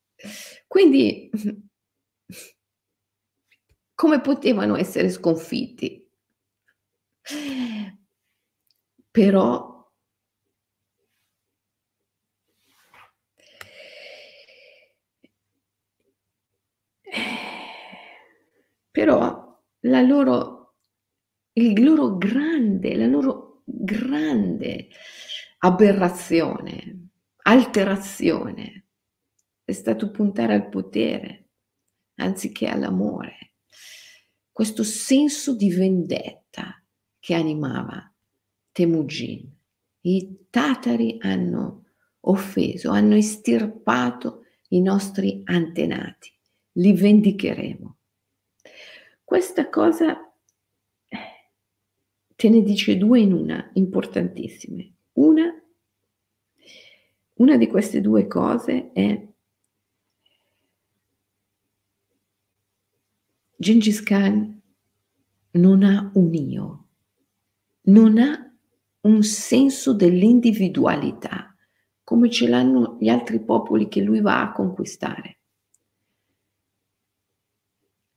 Quindi, 0.66 1.30
come 3.98 4.20
potevano 4.20 4.76
essere 4.76 5.10
sconfitti? 5.10 6.08
Però 9.16 9.36
però 18.90 19.60
la 19.80 20.00
loro, 20.02 20.74
il 21.54 21.82
loro 21.82 22.16
grande, 22.16 22.96
la 22.96 23.06
loro 23.06 23.62
grande 23.64 24.88
aberrazione, 25.58 27.08
alterazione 27.42 28.86
è 29.64 29.72
stato 29.72 30.10
puntare 30.10 30.54
al 30.54 30.68
potere 30.68 31.50
anziché 32.16 32.66
all'amore. 32.68 33.47
Questo 34.58 34.82
senso 34.82 35.54
di 35.54 35.70
vendetta 35.70 36.82
che 37.20 37.34
animava 37.34 38.12
Temujin. 38.72 39.48
I 40.00 40.46
tatari 40.50 41.16
hanno 41.20 41.84
offeso, 42.22 42.90
hanno 42.90 43.14
estirpato 43.14 44.46
i 44.70 44.80
nostri 44.80 45.42
antenati, 45.44 46.36
li 46.72 46.92
vendicheremo. 46.92 47.98
Questa 49.22 49.68
cosa 49.68 50.28
eh, 51.06 51.18
te 52.34 52.48
ne 52.48 52.60
dice 52.62 52.96
due 52.96 53.20
in 53.20 53.34
una, 53.34 53.70
importantissime. 53.74 54.92
Una, 55.12 55.54
una 57.34 57.56
di 57.56 57.68
queste 57.68 58.00
due 58.00 58.26
cose 58.26 58.90
è 58.90 59.24
Gengis 63.60 64.00
Khan 64.04 64.62
non 65.50 65.82
ha 65.82 66.12
un 66.14 66.32
io, 66.32 66.86
non 67.86 68.18
ha 68.18 68.54
un 69.00 69.22
senso 69.24 69.94
dell'individualità 69.94 71.56
come 72.04 72.30
ce 72.30 72.46
l'hanno 72.46 72.98
gli 73.00 73.08
altri 73.08 73.40
popoli 73.40 73.88
che 73.88 74.00
lui 74.00 74.20
va 74.20 74.42
a 74.42 74.52
conquistare. 74.52 75.40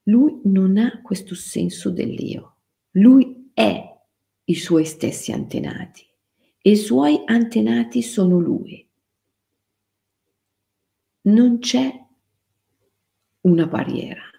Lui 0.03 0.41
non 0.43 0.77
ha 0.77 1.01
questo 1.01 1.33
senso 1.33 1.89
dell'io, 1.89 2.57
lui 2.91 3.49
è 3.51 3.83
i 4.43 4.55
suoi 4.55 4.85
stessi 4.85 5.31
antenati 5.31 6.05
e 6.61 6.69
i 6.69 6.77
suoi 6.77 7.23
antenati 7.25 8.03
sono 8.03 8.37
lui. 8.37 8.87
Non 11.21 11.57
c'è 11.57 11.91
una 13.41 13.65
barriera, 13.65 14.30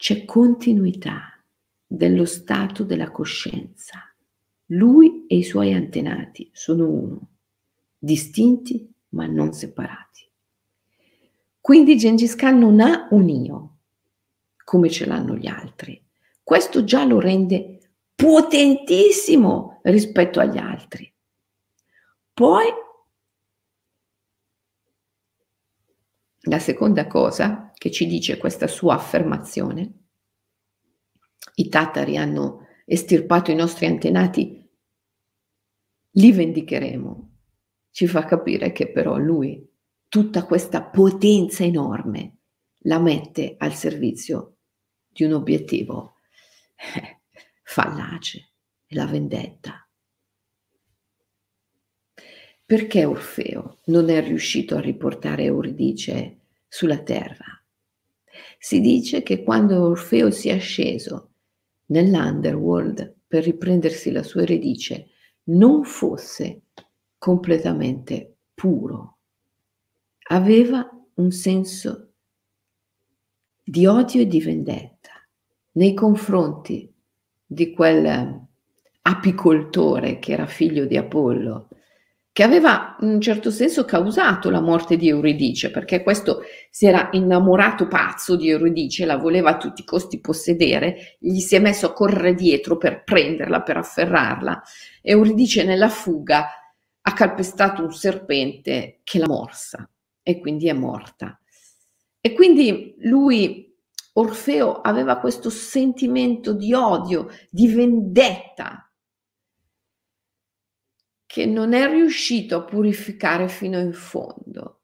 c'è 0.00 0.24
continuità 0.24 1.38
dello 1.86 2.24
stato 2.24 2.84
della 2.84 3.10
coscienza. 3.10 3.98
Lui 4.68 5.26
e 5.26 5.36
i 5.36 5.42
suoi 5.42 5.74
antenati 5.74 6.48
sono 6.54 6.88
uno, 6.88 7.28
distinti 7.98 8.90
ma 9.10 9.26
non 9.26 9.52
separati. 9.52 10.26
Quindi 11.60 11.98
Gengis 11.98 12.34
Khan 12.34 12.58
non 12.58 12.80
ha 12.80 13.08
un 13.10 13.28
io, 13.28 13.76
come 14.64 14.88
ce 14.88 15.04
l'hanno 15.04 15.36
gli 15.36 15.48
altri. 15.48 16.02
Questo 16.42 16.82
già 16.82 17.04
lo 17.04 17.20
rende 17.20 17.90
potentissimo 18.14 19.80
rispetto 19.82 20.40
agli 20.40 20.56
altri. 20.56 21.12
Poi, 22.32 22.64
la 26.42 26.58
seconda 26.58 27.06
cosa 27.06 27.70
che 27.74 27.90
ci 27.90 28.06
dice 28.06 28.38
questa 28.38 28.66
sua 28.66 28.94
affermazione, 28.94 29.94
i 31.56 31.68
tatari 31.68 32.16
hanno 32.16 32.66
estirpato 32.84 33.50
i 33.50 33.54
nostri 33.54 33.86
antenati, 33.86 34.68
li 36.12 36.32
vendicheremo. 36.32 37.28
Ci 37.90 38.06
fa 38.06 38.24
capire 38.24 38.72
che 38.72 38.90
però 38.90 39.16
lui 39.16 39.68
tutta 40.08 40.44
questa 40.44 40.82
potenza 40.82 41.64
enorme 41.64 42.38
la 42.84 42.98
mette 42.98 43.56
al 43.58 43.74
servizio 43.74 44.58
di 45.06 45.24
un 45.24 45.32
obiettivo 45.32 46.14
eh, 46.76 47.20
fallace, 47.62 48.52
la 48.88 49.06
vendetta. 49.06 49.89
Perché 52.70 53.04
Orfeo 53.04 53.78
non 53.86 54.10
è 54.10 54.22
riuscito 54.22 54.76
a 54.76 54.80
riportare 54.80 55.42
Euridice 55.42 56.42
sulla 56.68 57.02
terra? 57.02 57.60
Si 58.60 58.80
dice 58.80 59.24
che 59.24 59.42
quando 59.42 59.88
Orfeo 59.88 60.30
sia 60.30 60.56
sceso 60.58 61.30
nell'underworld 61.86 63.22
per 63.26 63.42
riprendersi 63.42 64.12
la 64.12 64.22
sua 64.22 64.42
Euridice 64.42 65.08
non 65.46 65.82
fosse 65.82 66.60
completamente 67.18 68.36
puro 68.54 69.18
aveva 70.28 70.88
un 71.14 71.30
senso 71.32 72.12
di 73.64 73.84
odio 73.84 74.20
e 74.20 74.28
di 74.28 74.40
vendetta 74.40 75.10
nei 75.72 75.92
confronti 75.92 76.88
di 77.44 77.72
quel 77.72 78.46
apicoltore 79.02 80.20
che 80.20 80.30
era 80.30 80.46
figlio 80.46 80.86
di 80.86 80.96
Apollo, 80.96 81.66
che 82.32 82.42
aveva 82.44 82.96
in 83.00 83.08
un 83.08 83.20
certo 83.20 83.50
senso 83.50 83.84
causato 83.84 84.50
la 84.50 84.60
morte 84.60 84.96
di 84.96 85.08
Euridice, 85.08 85.70
perché 85.70 86.02
questo 86.02 86.42
si 86.70 86.86
era 86.86 87.08
innamorato 87.12 87.88
pazzo 87.88 88.36
di 88.36 88.48
Euridice, 88.48 89.04
la 89.04 89.16
voleva 89.16 89.50
a 89.50 89.56
tutti 89.56 89.80
i 89.80 89.84
costi 89.84 90.20
possedere, 90.20 91.16
gli 91.18 91.40
si 91.40 91.56
è 91.56 91.58
messo 91.58 91.86
a 91.86 91.92
correre 91.92 92.34
dietro 92.34 92.76
per 92.76 93.02
prenderla, 93.02 93.62
per 93.62 93.78
afferrarla. 93.78 94.62
Euridice 95.02 95.64
nella 95.64 95.88
fuga 95.88 96.46
ha 97.02 97.12
calpestato 97.12 97.82
un 97.82 97.92
serpente 97.92 99.00
che 99.02 99.18
l'ha 99.18 99.26
morsa 99.26 99.88
e 100.22 100.38
quindi 100.38 100.68
è 100.68 100.72
morta. 100.72 101.40
E 102.20 102.32
quindi 102.32 102.94
lui, 102.98 103.74
Orfeo, 104.12 104.82
aveva 104.82 105.18
questo 105.18 105.50
sentimento 105.50 106.52
di 106.52 106.74
odio, 106.74 107.28
di 107.50 107.66
vendetta, 107.68 108.89
che 111.30 111.46
non 111.46 111.74
è 111.74 111.88
riuscito 111.88 112.56
a 112.56 112.64
purificare 112.64 113.48
fino 113.48 113.78
in 113.78 113.92
fondo. 113.92 114.80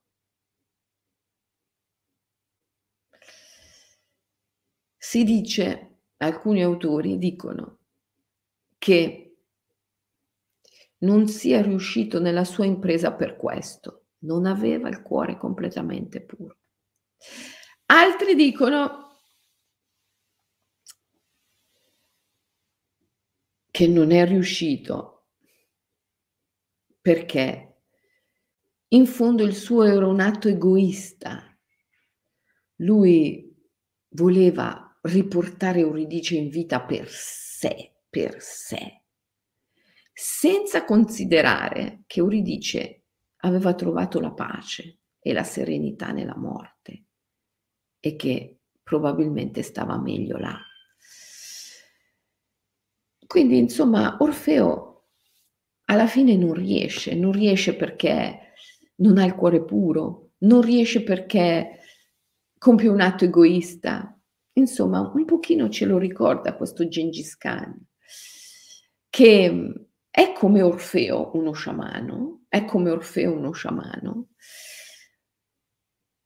Si 4.96 5.24
dice, 5.24 6.02
alcuni 6.18 6.62
autori 6.62 7.18
dicono, 7.18 7.78
che 8.78 9.38
non 10.98 11.26
sia 11.26 11.60
riuscito 11.62 12.20
nella 12.20 12.44
sua 12.44 12.64
impresa 12.64 13.12
per 13.12 13.34
questo 13.34 14.04
non 14.18 14.46
aveva 14.46 14.88
il 14.88 15.02
cuore 15.02 15.36
completamente 15.36 16.20
puro. 16.20 16.58
Altri 17.86 18.36
dicono 18.36 19.18
che 23.68 23.88
non 23.88 24.12
è 24.12 24.24
riuscito 24.24 25.15
perché 27.06 27.82
in 28.88 29.06
fondo 29.06 29.44
il 29.44 29.54
suo 29.54 29.84
era 29.84 30.08
un 30.08 30.18
atto 30.18 30.48
egoista. 30.48 31.56
Lui 32.80 33.56
voleva 34.08 34.98
riportare 35.02 35.78
Euridice 35.78 36.34
in 36.34 36.48
vita 36.48 36.82
per 36.82 37.08
sé, 37.08 37.98
per 38.10 38.42
sé, 38.42 39.04
senza 40.12 40.84
considerare 40.84 42.02
che 42.08 42.18
Euridice 42.18 43.04
aveva 43.42 43.72
trovato 43.74 44.18
la 44.18 44.32
pace 44.32 44.98
e 45.20 45.32
la 45.32 45.44
serenità 45.44 46.10
nella 46.10 46.36
morte 46.36 47.04
e 48.00 48.16
che 48.16 48.62
probabilmente 48.82 49.62
stava 49.62 49.96
meglio 49.96 50.38
là. 50.38 50.58
Quindi, 53.24 53.58
insomma, 53.58 54.16
Orfeo 54.18 54.95
alla 55.86 56.06
fine 56.06 56.36
non 56.36 56.54
riesce, 56.54 57.14
non 57.14 57.32
riesce 57.32 57.74
perché 57.74 58.52
non 58.96 59.18
ha 59.18 59.24
il 59.24 59.34
cuore 59.34 59.64
puro, 59.64 60.32
non 60.38 60.62
riesce 60.62 61.02
perché 61.02 61.80
compie 62.58 62.88
un 62.88 63.00
atto 63.00 63.24
egoista. 63.24 64.18
Insomma, 64.54 65.12
un 65.14 65.24
pochino 65.24 65.68
ce 65.68 65.84
lo 65.84 65.98
ricorda 65.98 66.56
questo 66.56 66.88
Gengis 66.88 67.36
Khan, 67.36 67.86
che 69.10 69.72
è 70.10 70.32
come 70.32 70.62
Orfeo, 70.62 71.30
uno 71.34 71.52
sciamano, 71.52 72.44
è 72.48 72.64
come 72.64 72.90
Orfeo, 72.90 73.36
uno 73.36 73.52
sciamano, 73.52 74.28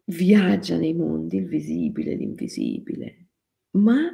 viaggia 0.04 0.76
nei 0.76 0.94
mondi, 0.94 1.38
il 1.38 1.46
visibile, 1.46 2.14
l'invisibile, 2.14 3.30
ma 3.72 4.10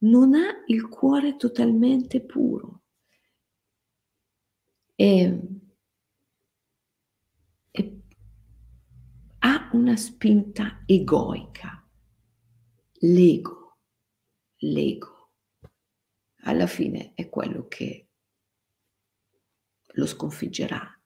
non 0.00 0.34
ha 0.34 0.62
il 0.66 0.88
cuore 0.88 1.36
totalmente 1.36 2.24
puro. 2.24 2.77
E, 5.00 5.40
e 7.70 8.00
ha 9.38 9.70
una 9.72 9.96
spinta 9.96 10.82
egoica, 10.86 11.88
l'ego, 12.94 13.78
l'ego. 14.56 15.30
Alla 16.42 16.66
fine 16.66 17.12
è 17.14 17.28
quello 17.28 17.68
che 17.68 18.08
lo 19.92 20.06
sconfiggerà. 20.06 21.00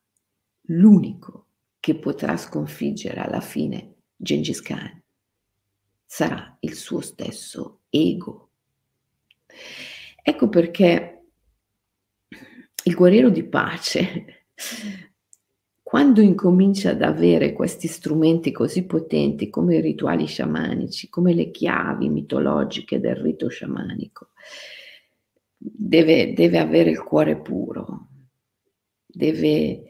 L'unico 0.68 1.48
che 1.78 1.98
potrà 1.98 2.38
sconfiggere 2.38 3.20
alla 3.20 3.42
fine 3.42 3.96
Gengis 4.16 4.62
Khan 4.62 5.02
sarà 6.06 6.56
il 6.60 6.74
suo 6.74 7.02
stesso 7.02 7.82
ego. 7.90 8.52
Ecco 10.22 10.48
perché 10.48 11.21
il 12.84 12.94
guerriero 12.94 13.30
di 13.30 13.44
pace, 13.44 14.46
quando 15.82 16.20
incomincia 16.20 16.90
ad 16.90 17.02
avere 17.02 17.52
questi 17.52 17.86
strumenti 17.86 18.50
così 18.50 18.84
potenti 18.84 19.50
come 19.50 19.76
i 19.76 19.80
rituali 19.80 20.26
sciamanici, 20.26 21.08
come 21.08 21.34
le 21.34 21.50
chiavi 21.50 22.08
mitologiche 22.08 22.98
del 22.98 23.16
rito 23.16 23.48
sciamanico, 23.48 24.30
deve, 25.56 26.32
deve 26.32 26.58
avere 26.58 26.90
il 26.90 27.02
cuore 27.02 27.40
puro, 27.40 28.08
deve 29.06 29.82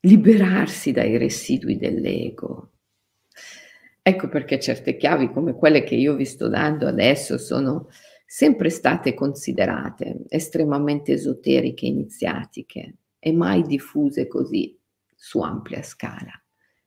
liberarsi 0.00 0.92
dai 0.92 1.16
residui 1.18 1.76
dell'ego, 1.76 2.70
Ecco 4.06 4.28
perché 4.28 4.60
certe 4.60 4.98
chiavi 4.98 5.30
come 5.30 5.54
quelle 5.54 5.82
che 5.82 5.94
io 5.94 6.14
vi 6.14 6.26
sto 6.26 6.46
dando 6.48 6.86
adesso 6.86 7.38
sono 7.38 7.88
sempre 8.34 8.68
state 8.68 9.14
considerate 9.14 10.24
estremamente 10.28 11.12
esoteriche, 11.12 11.86
iniziatiche 11.86 12.96
e 13.20 13.32
mai 13.32 13.62
diffuse 13.62 14.26
così 14.26 14.76
su 15.14 15.38
ampia 15.38 15.84
scala. 15.84 16.32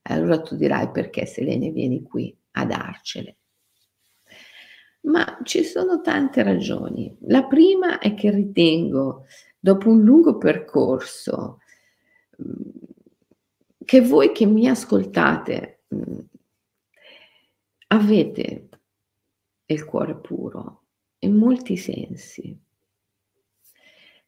Allora 0.01 0.41
tu 0.41 0.57
dirai 0.57 0.91
perché 0.91 1.25
Selene 1.25 1.71
vieni 1.71 2.03
qui 2.03 2.37
a 2.51 2.65
darcele. 2.65 3.37
Ma 5.03 5.39
ci 5.43 5.63
sono 5.63 6.01
tante 6.01 6.43
ragioni. 6.43 7.15
La 7.21 7.45
prima 7.45 7.99
è 7.99 8.13
che 8.13 8.29
ritengo, 8.29 9.27
dopo 9.57 9.87
un 9.87 10.03
lungo 10.03 10.37
percorso, 10.37 11.59
mm, 12.43 12.69
che 13.85 14.01
voi 14.01 14.33
che 14.33 14.45
mi 14.45 14.67
ascoltate 14.67 15.83
mm, 15.95 16.19
avete 17.87 18.69
il 19.67 19.85
cuore 19.85 20.17
puro 20.17 20.81
in 21.19 21.35
molti 21.35 21.77
sensi. 21.77 22.57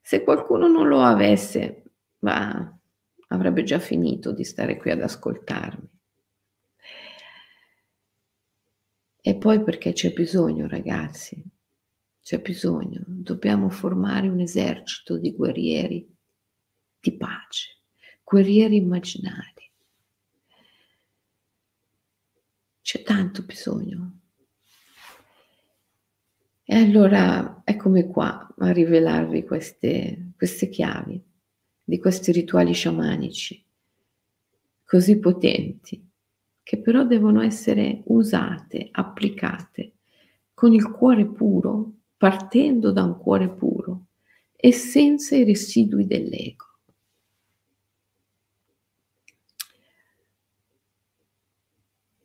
Se 0.01 0.23
qualcuno 0.23 0.67
non 0.67 0.87
lo 0.87 1.01
avesse, 1.01 1.83
ma 2.19 2.79
avrebbe 3.27 3.63
già 3.63 3.79
finito 3.79 4.31
di 4.31 4.43
stare 4.43 4.77
qui 4.77 4.91
ad 4.91 5.01
ascoltarmi. 5.01 5.89
E 9.21 9.35
poi 9.35 9.61
perché 9.63 9.91
c'è 9.93 10.13
bisogno, 10.13 10.67
ragazzi, 10.67 11.43
c'è 12.21 12.39
bisogno, 12.39 13.03
dobbiamo 13.05 13.69
formare 13.69 14.27
un 14.27 14.39
esercito 14.39 15.17
di 15.17 15.35
guerrieri 15.35 16.15
di 16.99 17.15
pace, 17.15 17.81
guerrieri 18.23 18.77
immaginari 18.77 19.59
C'è 22.89 23.03
tanto 23.03 23.43
bisogno. 23.43 24.18
E 26.71 26.75
allora 26.75 27.63
eccomi 27.63 28.05
qua 28.05 28.47
a 28.59 28.71
rivelarvi 28.71 29.43
queste, 29.43 30.33
queste 30.37 30.69
chiavi 30.69 31.19
di 31.83 31.97
questi 31.97 32.31
rituali 32.31 32.73
sciamanici 32.73 33.65
così 34.83 35.17
potenti, 35.17 36.07
che 36.61 36.77
però 36.77 37.05
devono 37.05 37.41
essere 37.41 38.03
usate, 38.05 38.89
applicate 38.91 39.93
con 40.53 40.71
il 40.71 40.91
cuore 40.91 41.25
puro, 41.25 41.91
partendo 42.15 42.91
da 42.91 43.01
un 43.01 43.17
cuore 43.17 43.49
puro 43.49 44.05
e 44.55 44.71
senza 44.71 45.35
i 45.35 45.45
residui 45.45 46.05
dell'ego. 46.05 46.65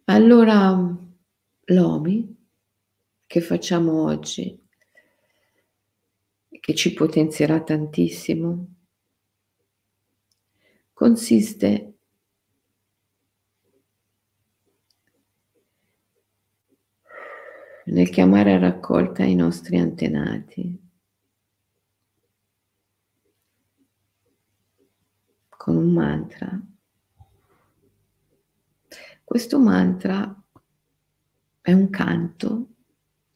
Allora, 0.05 0.99
l'OMI 1.65 2.44
che 3.35 3.41
facciamo 3.41 4.05
oggi, 4.05 4.57
che 6.49 6.74
ci 6.76 6.93
potenzierà 6.93 7.61
tantissimo, 7.64 8.74
consiste 10.93 11.95
nel 17.87 18.09
chiamare 18.09 18.53
a 18.53 18.59
raccolta 18.61 19.24
i 19.24 19.35
nostri 19.35 19.78
antenati. 19.78 20.80
Con 25.49 25.74
un 25.74 25.93
mantra. 25.93 26.62
Questo 29.24 29.59
mantra 29.59 30.41
è 31.61 31.72
un 31.72 31.91
canto 31.91 32.68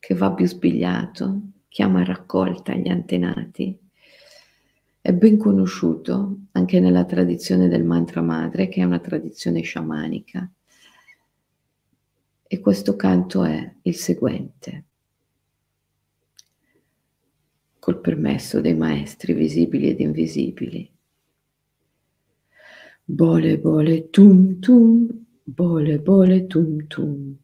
che 0.09 0.15
va 0.15 0.33
più 0.33 0.47
sbigliato, 0.47 1.39
chiama 1.69 2.03
raccolta 2.03 2.73
gli 2.73 2.89
antenati. 2.89 3.79
È 5.03 5.13
ben 5.13 5.37
conosciuto 5.37 6.45
anche 6.53 6.81
nella 6.81 7.05
tradizione 7.05 7.69
del 7.69 7.85
mantra 7.85 8.23
madre, 8.23 8.69
che 8.69 8.81
è 8.81 8.85
una 8.85 9.01
tradizione 9.01 9.61
sciamanica. 9.61 10.51
E 12.43 12.59
questo 12.59 12.97
canto 12.97 13.45
è 13.45 13.75
il 13.83 13.95
seguente. 13.95 14.85
Col 17.79 18.01
permesso 18.01 18.63
dei 18.63 18.75
maestri 18.75 19.35
visibili 19.35 19.91
ed 19.91 20.01
invisibili. 20.01 20.91
Bole 23.05 23.59
bole 23.59 24.09
tum 24.09 24.59
tum 24.59 25.27
Bole 25.45 25.99
bole 25.99 26.47
tum 26.47 26.87
tum, 26.89 27.37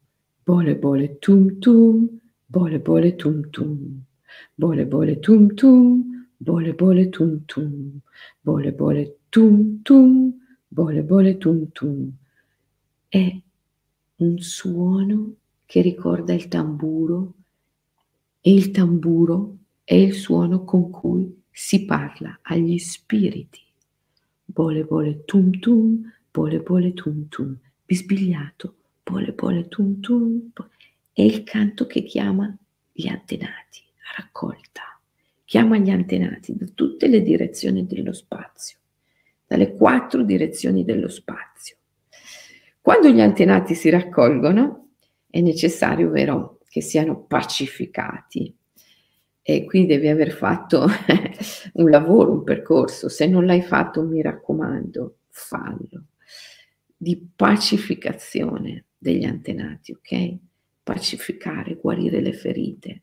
bole 0.45 0.77
bole 0.77 1.19
tum 1.21 1.59
tum, 1.59 2.21
bole 2.55 2.79
bole 2.79 3.17
tum 3.17 3.51
tum, 3.51 4.05
bole 4.55 4.85
bole 4.87 5.19
tum 5.19 5.57
tum, 5.57 6.25
bole 6.39 6.73
bole 6.73 7.11
tum 7.11 7.45
tum, 7.47 8.01
bole 8.45 8.71
bole 8.71 9.05
tum 9.29 9.83
tum, 9.83 10.33
bole 10.69 11.03
bole 11.03 11.37
tum 11.39 11.73
tum. 11.73 12.13
È 13.09 13.41
un 14.19 14.39
suono 14.39 15.35
che 15.67 15.81
ricorda 15.81 16.33
il 16.33 16.47
tamburo 16.47 17.35
e 18.41 18.55
il 18.55 18.71
tamburo 18.71 19.57
è 19.83 19.95
il 19.95 20.15
suono 20.15 20.63
con 20.63 20.91
cui 20.91 21.43
si 21.51 21.85
parla 21.85 22.39
agli 22.43 22.79
spiriti. 22.79 23.63
Bole 24.45 24.85
bole 24.85 25.25
tum 25.25 25.59
tum, 25.59 26.09
bole 26.31 26.61
bole 26.61 26.93
tum 26.93 27.27
tum. 27.29 27.59
Bisbigliato, 27.85 28.77
pole 29.03 29.33
pole 29.33 29.67
tum 29.67 29.99
tum, 29.99 30.53
è 31.15 31.23
il 31.23 31.45
canto 31.45 31.87
che 31.87 32.03
chiama 32.03 32.55
gli 32.91 33.07
antenati 33.07 33.83
a 34.09 34.21
raccolta, 34.21 35.01
chiama 35.45 35.79
gli 35.79 35.89
antenati 35.89 36.57
da 36.57 36.67
tutte 36.75 37.07
le 37.07 37.23
direzioni 37.23 37.87
dello 37.87 38.13
spazio, 38.13 38.79
dalle 39.47 39.75
quattro 39.75 40.25
direzioni 40.25 40.85
dello 40.85 41.09
spazio. 41.09 41.77
Quando 42.81 43.09
gli 43.11 43.21
antenati 43.21 43.77
si 43.77 43.91
raccolgono 43.91 44.89
è 45.31 45.41
necessario, 45.41 46.11
vero, 46.11 46.59
che 46.69 46.81
siano 46.81 47.23
pacificati 47.23 48.53
e 49.41 49.65
qui 49.65 49.87
devi 49.87 50.09
aver 50.09 50.33
fatto 50.33 50.87
un 51.75 51.91
lavoro, 51.91 52.33
un 52.33 52.43
percorso. 52.43 53.09
Se 53.09 53.27
non 53.27 53.47
l'hai 53.47 53.63
fatto, 53.63 54.03
mi 54.03 54.21
raccomando, 54.21 55.19
fallo 55.29 56.07
di 56.97 57.25
pacificazione 57.37 58.87
degli 58.99 59.25
antenati, 59.25 59.93
ok? 59.93 60.39
Pacificare, 60.85 61.75
guarire 61.75 62.21
le 62.21 62.33
ferite. 62.33 63.03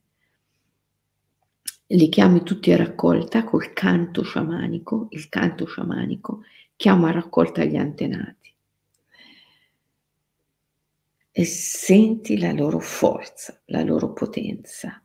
Li 1.87 2.07
chiami 2.07 2.43
tutti 2.43 2.71
a 2.71 2.77
raccolta 2.77 3.43
col 3.43 3.73
canto 3.73 4.23
sciamanico, 4.23 5.07
il 5.09 5.27
canto 5.27 5.65
sciamanico 5.65 6.43
chiama 6.77 7.09
a 7.09 7.11
raccolta 7.11 7.65
gli 7.65 7.75
antenati. 7.75 8.41
e 11.31 11.45
senti 11.45 12.37
la 12.37 12.51
loro 12.51 12.79
forza, 12.79 13.59
la 13.65 13.81
loro 13.83 14.11
potenza. 14.11 15.01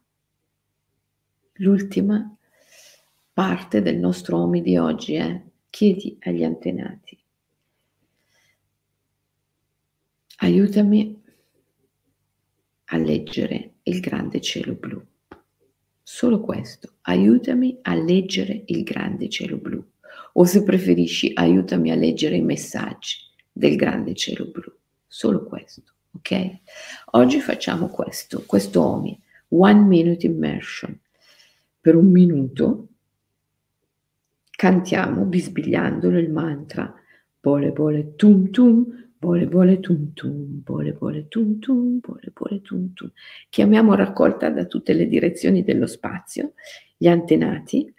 L'ultima 1.61 2.37
parte 3.33 3.81
del 3.81 3.97
nostro 3.97 4.39
Omi 4.39 4.61
di 4.61 4.77
oggi 4.77 5.15
è 5.15 5.41
chiedi 5.71 6.19
agli 6.23 6.43
antenati, 6.43 7.19
aiutami 10.39 11.16
leggere 12.97 13.75
il 13.85 14.01
grande 14.01 14.41
cielo 14.41 14.75
blu. 14.75 15.03
Solo 16.03 16.41
questo, 16.41 16.95
aiutami 17.03 17.79
a 17.83 17.95
leggere 17.95 18.63
il 18.67 18.83
grande 18.83 19.29
cielo 19.29 19.57
blu. 19.57 19.85
O 20.35 20.45
se 20.45 20.63
preferisci, 20.63 21.33
aiutami 21.35 21.91
a 21.91 21.95
leggere 21.95 22.37
i 22.37 22.43
messaggi 22.43 23.17
del 23.51 23.77
grande 23.77 24.15
cielo 24.15 24.47
blu. 24.47 24.73
Solo 25.07 25.45
questo, 25.45 25.95
ok? 26.13 26.59
Oggi 27.13 27.41
facciamo 27.41 27.89
questo, 27.89 28.45
questo 28.47 28.83
OMI, 28.83 29.21
One 29.49 29.81
Minute 29.81 30.27
Immersion. 30.27 30.99
Per 31.81 31.95
un 31.95 32.11
minuto 32.11 32.89
cantiamo 34.51 35.25
bisbigliandolo 35.25 36.19
il 36.19 36.31
mantra 36.31 36.95
Bole 37.47 37.71
bole 37.71 38.17
tum 38.17 38.51
tum 38.51 39.06
Bole 39.27 39.49
bole 39.49 39.81
tum 39.81 40.13
tum, 40.15 40.63
bole 40.63 40.93
bole 40.93 41.27
tum 41.27 41.59
tum, 41.59 41.99
bole 41.99 42.31
bole 42.33 42.61
tum 42.63 42.93
tum. 42.93 43.11
Chiamiamo 43.49 43.97
raccolta 43.97 44.51
da 44.51 44.67
tutte 44.67 44.93
le 44.93 45.09
direzioni 45.09 45.65
dello 45.65 45.89
spazio 45.89 46.53
gli 46.97 47.09
antenati. 47.09 47.93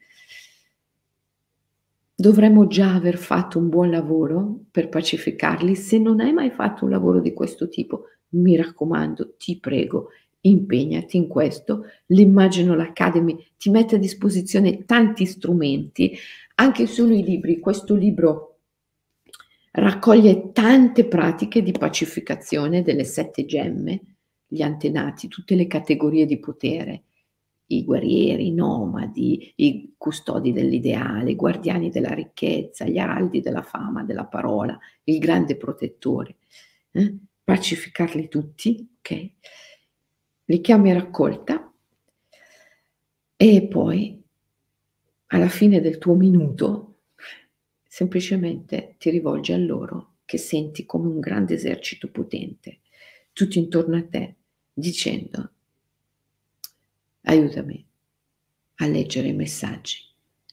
Dovremmo 2.16 2.68
già 2.68 2.94
aver 2.94 3.18
fatto 3.18 3.60
un 3.60 3.68
buon 3.68 3.90
lavoro 3.90 4.62
per 4.72 4.88
pacificarli. 4.88 5.76
Se 5.76 5.98
non 5.98 6.22
hai 6.22 6.32
mai 6.32 6.50
fatto 6.50 6.86
un 6.86 6.92
lavoro 6.92 7.20
di 7.20 7.34
questo 7.34 7.68
tipo, 7.68 8.04
mi 8.30 8.56
raccomando, 8.56 9.36
ti 9.36 9.60
prego, 9.60 10.12
impegnati 10.40 11.18
in 11.18 11.28
questo. 11.28 11.88
L'Imaginal 12.06 12.80
Academy 12.80 13.38
ti 13.58 13.70
mette 13.70 13.96
a 13.96 14.00
disposizione 14.00 14.86
tanti 14.86 15.26
strumenti, 15.26 16.18
anche 16.56 16.88
solo 16.88 17.14
i 17.14 17.22
libri. 17.22 17.60
Questo 17.60 17.96
libro 17.96 18.47
raccoglie 19.78 20.52
tante 20.52 21.06
pratiche 21.08 21.62
di 21.62 21.72
pacificazione 21.72 22.82
delle 22.82 23.04
sette 23.04 23.46
gemme, 23.46 24.02
gli 24.48 24.62
antenati, 24.62 25.28
tutte 25.28 25.56
le 25.56 25.68
categorie 25.68 26.26
di 26.26 26.40
potere, 26.40 27.04
i 27.68 27.84
guerrieri, 27.84 28.48
i 28.48 28.54
nomadi, 28.54 29.54
i 29.58 29.94
custodi 29.98 30.52
dell'ideale, 30.52 31.32
i 31.32 31.36
guardiani 31.36 31.90
della 31.90 32.14
ricchezza, 32.14 32.86
gli 32.86 32.98
araldi 32.98 33.42
della 33.42 33.62
fama, 33.62 34.04
della 34.04 34.26
parola, 34.26 34.78
il 35.04 35.20
grande 35.20 35.58
protettore. 35.58 36.38
Eh? 36.92 37.16
Pacificarli 37.44 38.30
tutti, 38.30 38.88
ok? 38.98 39.32
Li 40.46 40.62
chiami 40.62 40.94
raccolta 40.94 41.72
e 43.36 43.68
poi 43.68 44.24
alla 45.28 45.50
fine 45.50 45.82
del 45.82 45.98
tuo 45.98 46.16
minuto 46.16 46.97
semplicemente 47.98 48.94
ti 49.00 49.10
rivolgi 49.10 49.54
a 49.54 49.58
loro 49.58 50.18
che 50.24 50.38
senti 50.38 50.86
come 50.86 51.08
un 51.08 51.20
grande 51.20 51.56
esercito 51.56 52.12
potente, 52.12 52.82
tutto 53.34 53.58
intorno 53.58 53.98
a 53.98 54.04
te, 54.04 54.36
dicendo, 54.72 55.52
aiutami 57.22 57.84
a 58.76 58.86
leggere 58.86 59.30
i 59.30 59.34
messaggi, 59.34 59.98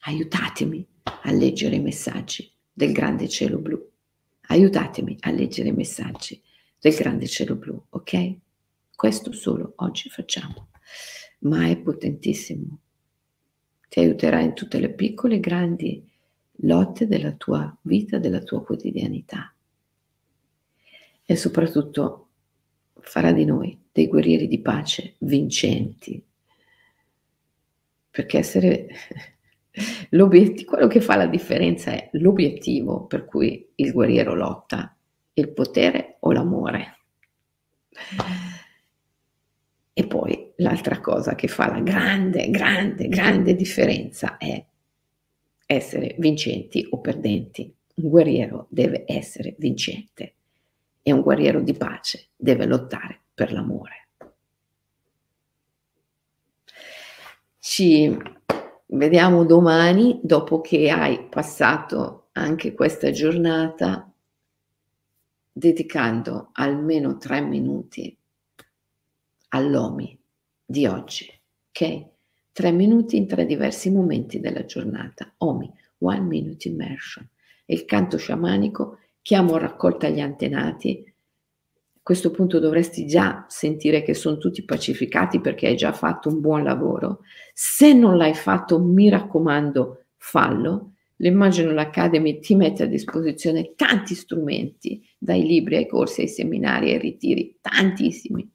aiutatemi 0.05 0.87
a 1.03 1.31
leggere 1.31 1.75
i 1.75 1.81
messaggi 1.81 2.51
del 2.73 2.91
grande 2.91 3.29
cielo 3.29 3.59
blu, 3.59 3.91
aiutatemi 4.47 5.17
a 5.19 5.29
leggere 5.29 5.69
i 5.69 5.73
messaggi 5.73 6.41
del 6.79 6.95
grande 6.95 7.27
cielo 7.27 7.57
blu, 7.57 7.79
ok? 7.89 8.37
Questo 8.95 9.31
solo 9.33 9.73
oggi 9.75 10.09
facciamo, 10.09 10.69
ma 11.41 11.67
è 11.67 11.77
potentissimo. 11.77 12.79
Ti 13.87 13.99
aiuterà 13.99 14.39
in 14.39 14.55
tutte 14.55 14.79
le 14.79 14.91
piccole 14.91 15.35
e 15.35 15.39
grandi 15.39 16.13
lotte 16.57 17.07
della 17.07 17.31
tua 17.33 17.75
vita, 17.81 18.17
della 18.17 18.41
tua 18.41 18.63
quotidianità. 18.63 19.53
E 21.23 21.35
soprattutto 21.35 22.27
farà 22.99 23.31
di 23.31 23.45
noi 23.45 23.79
dei 23.91 24.07
guerrieri 24.07 24.47
di 24.47 24.59
pace 24.59 25.15
vincenti. 25.19 26.23
Perché 28.09 28.37
essere 28.37 28.87
l'obiettivo, 30.11 30.71
quello 30.71 30.87
che 30.87 31.01
fa 31.01 31.15
la 31.15 31.27
differenza 31.27 31.91
è 31.91 32.09
l'obiettivo 32.13 33.05
per 33.05 33.25
cui 33.25 33.71
il 33.75 33.91
guerriero 33.91 34.33
lotta, 34.33 34.95
il 35.33 35.49
potere 35.49 36.17
o 36.21 36.31
l'amore. 36.31 36.97
E 39.97 40.07
poi 40.07 40.51
l'altra 40.57 40.99
cosa 40.99 41.35
che 41.35 41.47
fa 41.47 41.69
la 41.69 41.79
grande, 41.79 42.49
grande, 42.49 43.07
grande 43.07 43.55
differenza 43.55 44.37
è 44.37 44.63
essere 45.65 46.15
vincenti 46.19 46.87
o 46.89 46.99
perdenti. 46.99 47.73
Un 47.95 48.09
guerriero 48.09 48.67
deve 48.69 49.03
essere 49.07 49.55
vincente 49.57 50.33
e 51.01 51.11
un 51.11 51.21
guerriero 51.21 51.61
di 51.61 51.73
pace 51.73 52.27
deve 52.35 52.65
lottare 52.65 53.21
per 53.33 53.51
l'amore. 53.51 54.07
Ci 57.59 58.17
vediamo 58.87 59.45
domani 59.45 60.19
dopo 60.21 60.61
che 60.61 60.89
hai 60.89 61.27
passato 61.27 62.27
anche 62.33 62.73
questa 62.73 63.11
giornata 63.11 64.11
dedicando 65.51 66.49
almeno 66.53 67.17
tre 67.17 67.41
minuti 67.41 68.15
all'OMI 69.49 70.19
di 70.65 70.85
oggi, 70.85 71.31
ok? 71.69 72.14
Tre 72.55 72.71
minuti 72.71 73.17
in 73.17 73.27
tre 73.27 73.45
diversi 73.45 73.91
momenti 73.91 74.39
della 74.39 74.63
giornata. 74.63 75.29
OMI, 75.39 75.69
One 75.97 76.21
Minute 76.21 76.69
Immersion. 76.69 77.27
il 77.65 77.83
canto 77.83 78.17
sciamanico, 78.17 78.99
chiamo 79.21 79.57
raccolta 79.57 80.07
gli 80.07 80.21
antenati. 80.21 81.03
A 81.05 81.99
questo 82.01 82.31
punto 82.31 82.59
dovresti 82.59 83.07
già 83.07 83.45
sentire 83.49 84.03
che 84.03 84.13
sono 84.13 84.37
tutti 84.37 84.63
pacificati 84.63 85.41
perché 85.41 85.67
hai 85.67 85.75
già 85.75 85.91
fatto 85.91 86.29
un 86.29 86.39
buon 86.39 86.63
lavoro. 86.63 87.23
Se 87.53 87.91
non 87.91 88.15
l'hai 88.15 88.35
fatto, 88.35 88.79
mi 88.79 89.09
raccomando, 89.09 90.05
fallo. 90.15 90.93
L'Imaginal 91.17 91.77
Academy 91.77 92.39
ti 92.39 92.55
mette 92.55 92.83
a 92.83 92.87
disposizione 92.87 93.73
tanti 93.75 94.15
strumenti, 94.15 95.05
dai 95.17 95.45
libri 95.45 95.75
ai 95.75 95.87
corsi, 95.87 96.21
ai 96.21 96.29
seminari, 96.29 96.91
ai 96.91 96.99
ritiri, 96.99 97.57
tantissimi. 97.59 98.49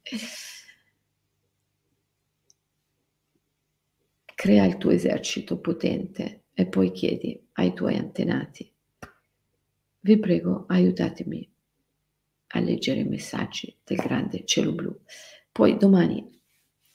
Crea 4.40 4.64
il 4.64 4.78
tuo 4.78 4.90
esercito 4.90 5.58
potente 5.58 6.44
e 6.54 6.66
poi 6.66 6.92
chiedi 6.92 7.38
ai 7.52 7.74
tuoi 7.74 7.96
antenati, 7.96 8.72
vi 10.00 10.18
prego 10.18 10.64
aiutatemi 10.66 11.46
a 12.46 12.60
leggere 12.60 13.00
i 13.00 13.04
messaggi 13.04 13.76
del 13.84 13.98
grande 13.98 14.46
cielo 14.46 14.72
blu. 14.72 14.98
Poi 15.52 15.76
domani 15.76 16.26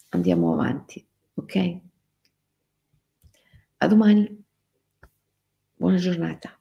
andiamo 0.09 0.53
avanti, 0.53 1.07
ok? 1.35 1.79
A 3.77 3.87
domani, 3.87 4.43
buona 5.75 5.97
giornata. 5.97 6.54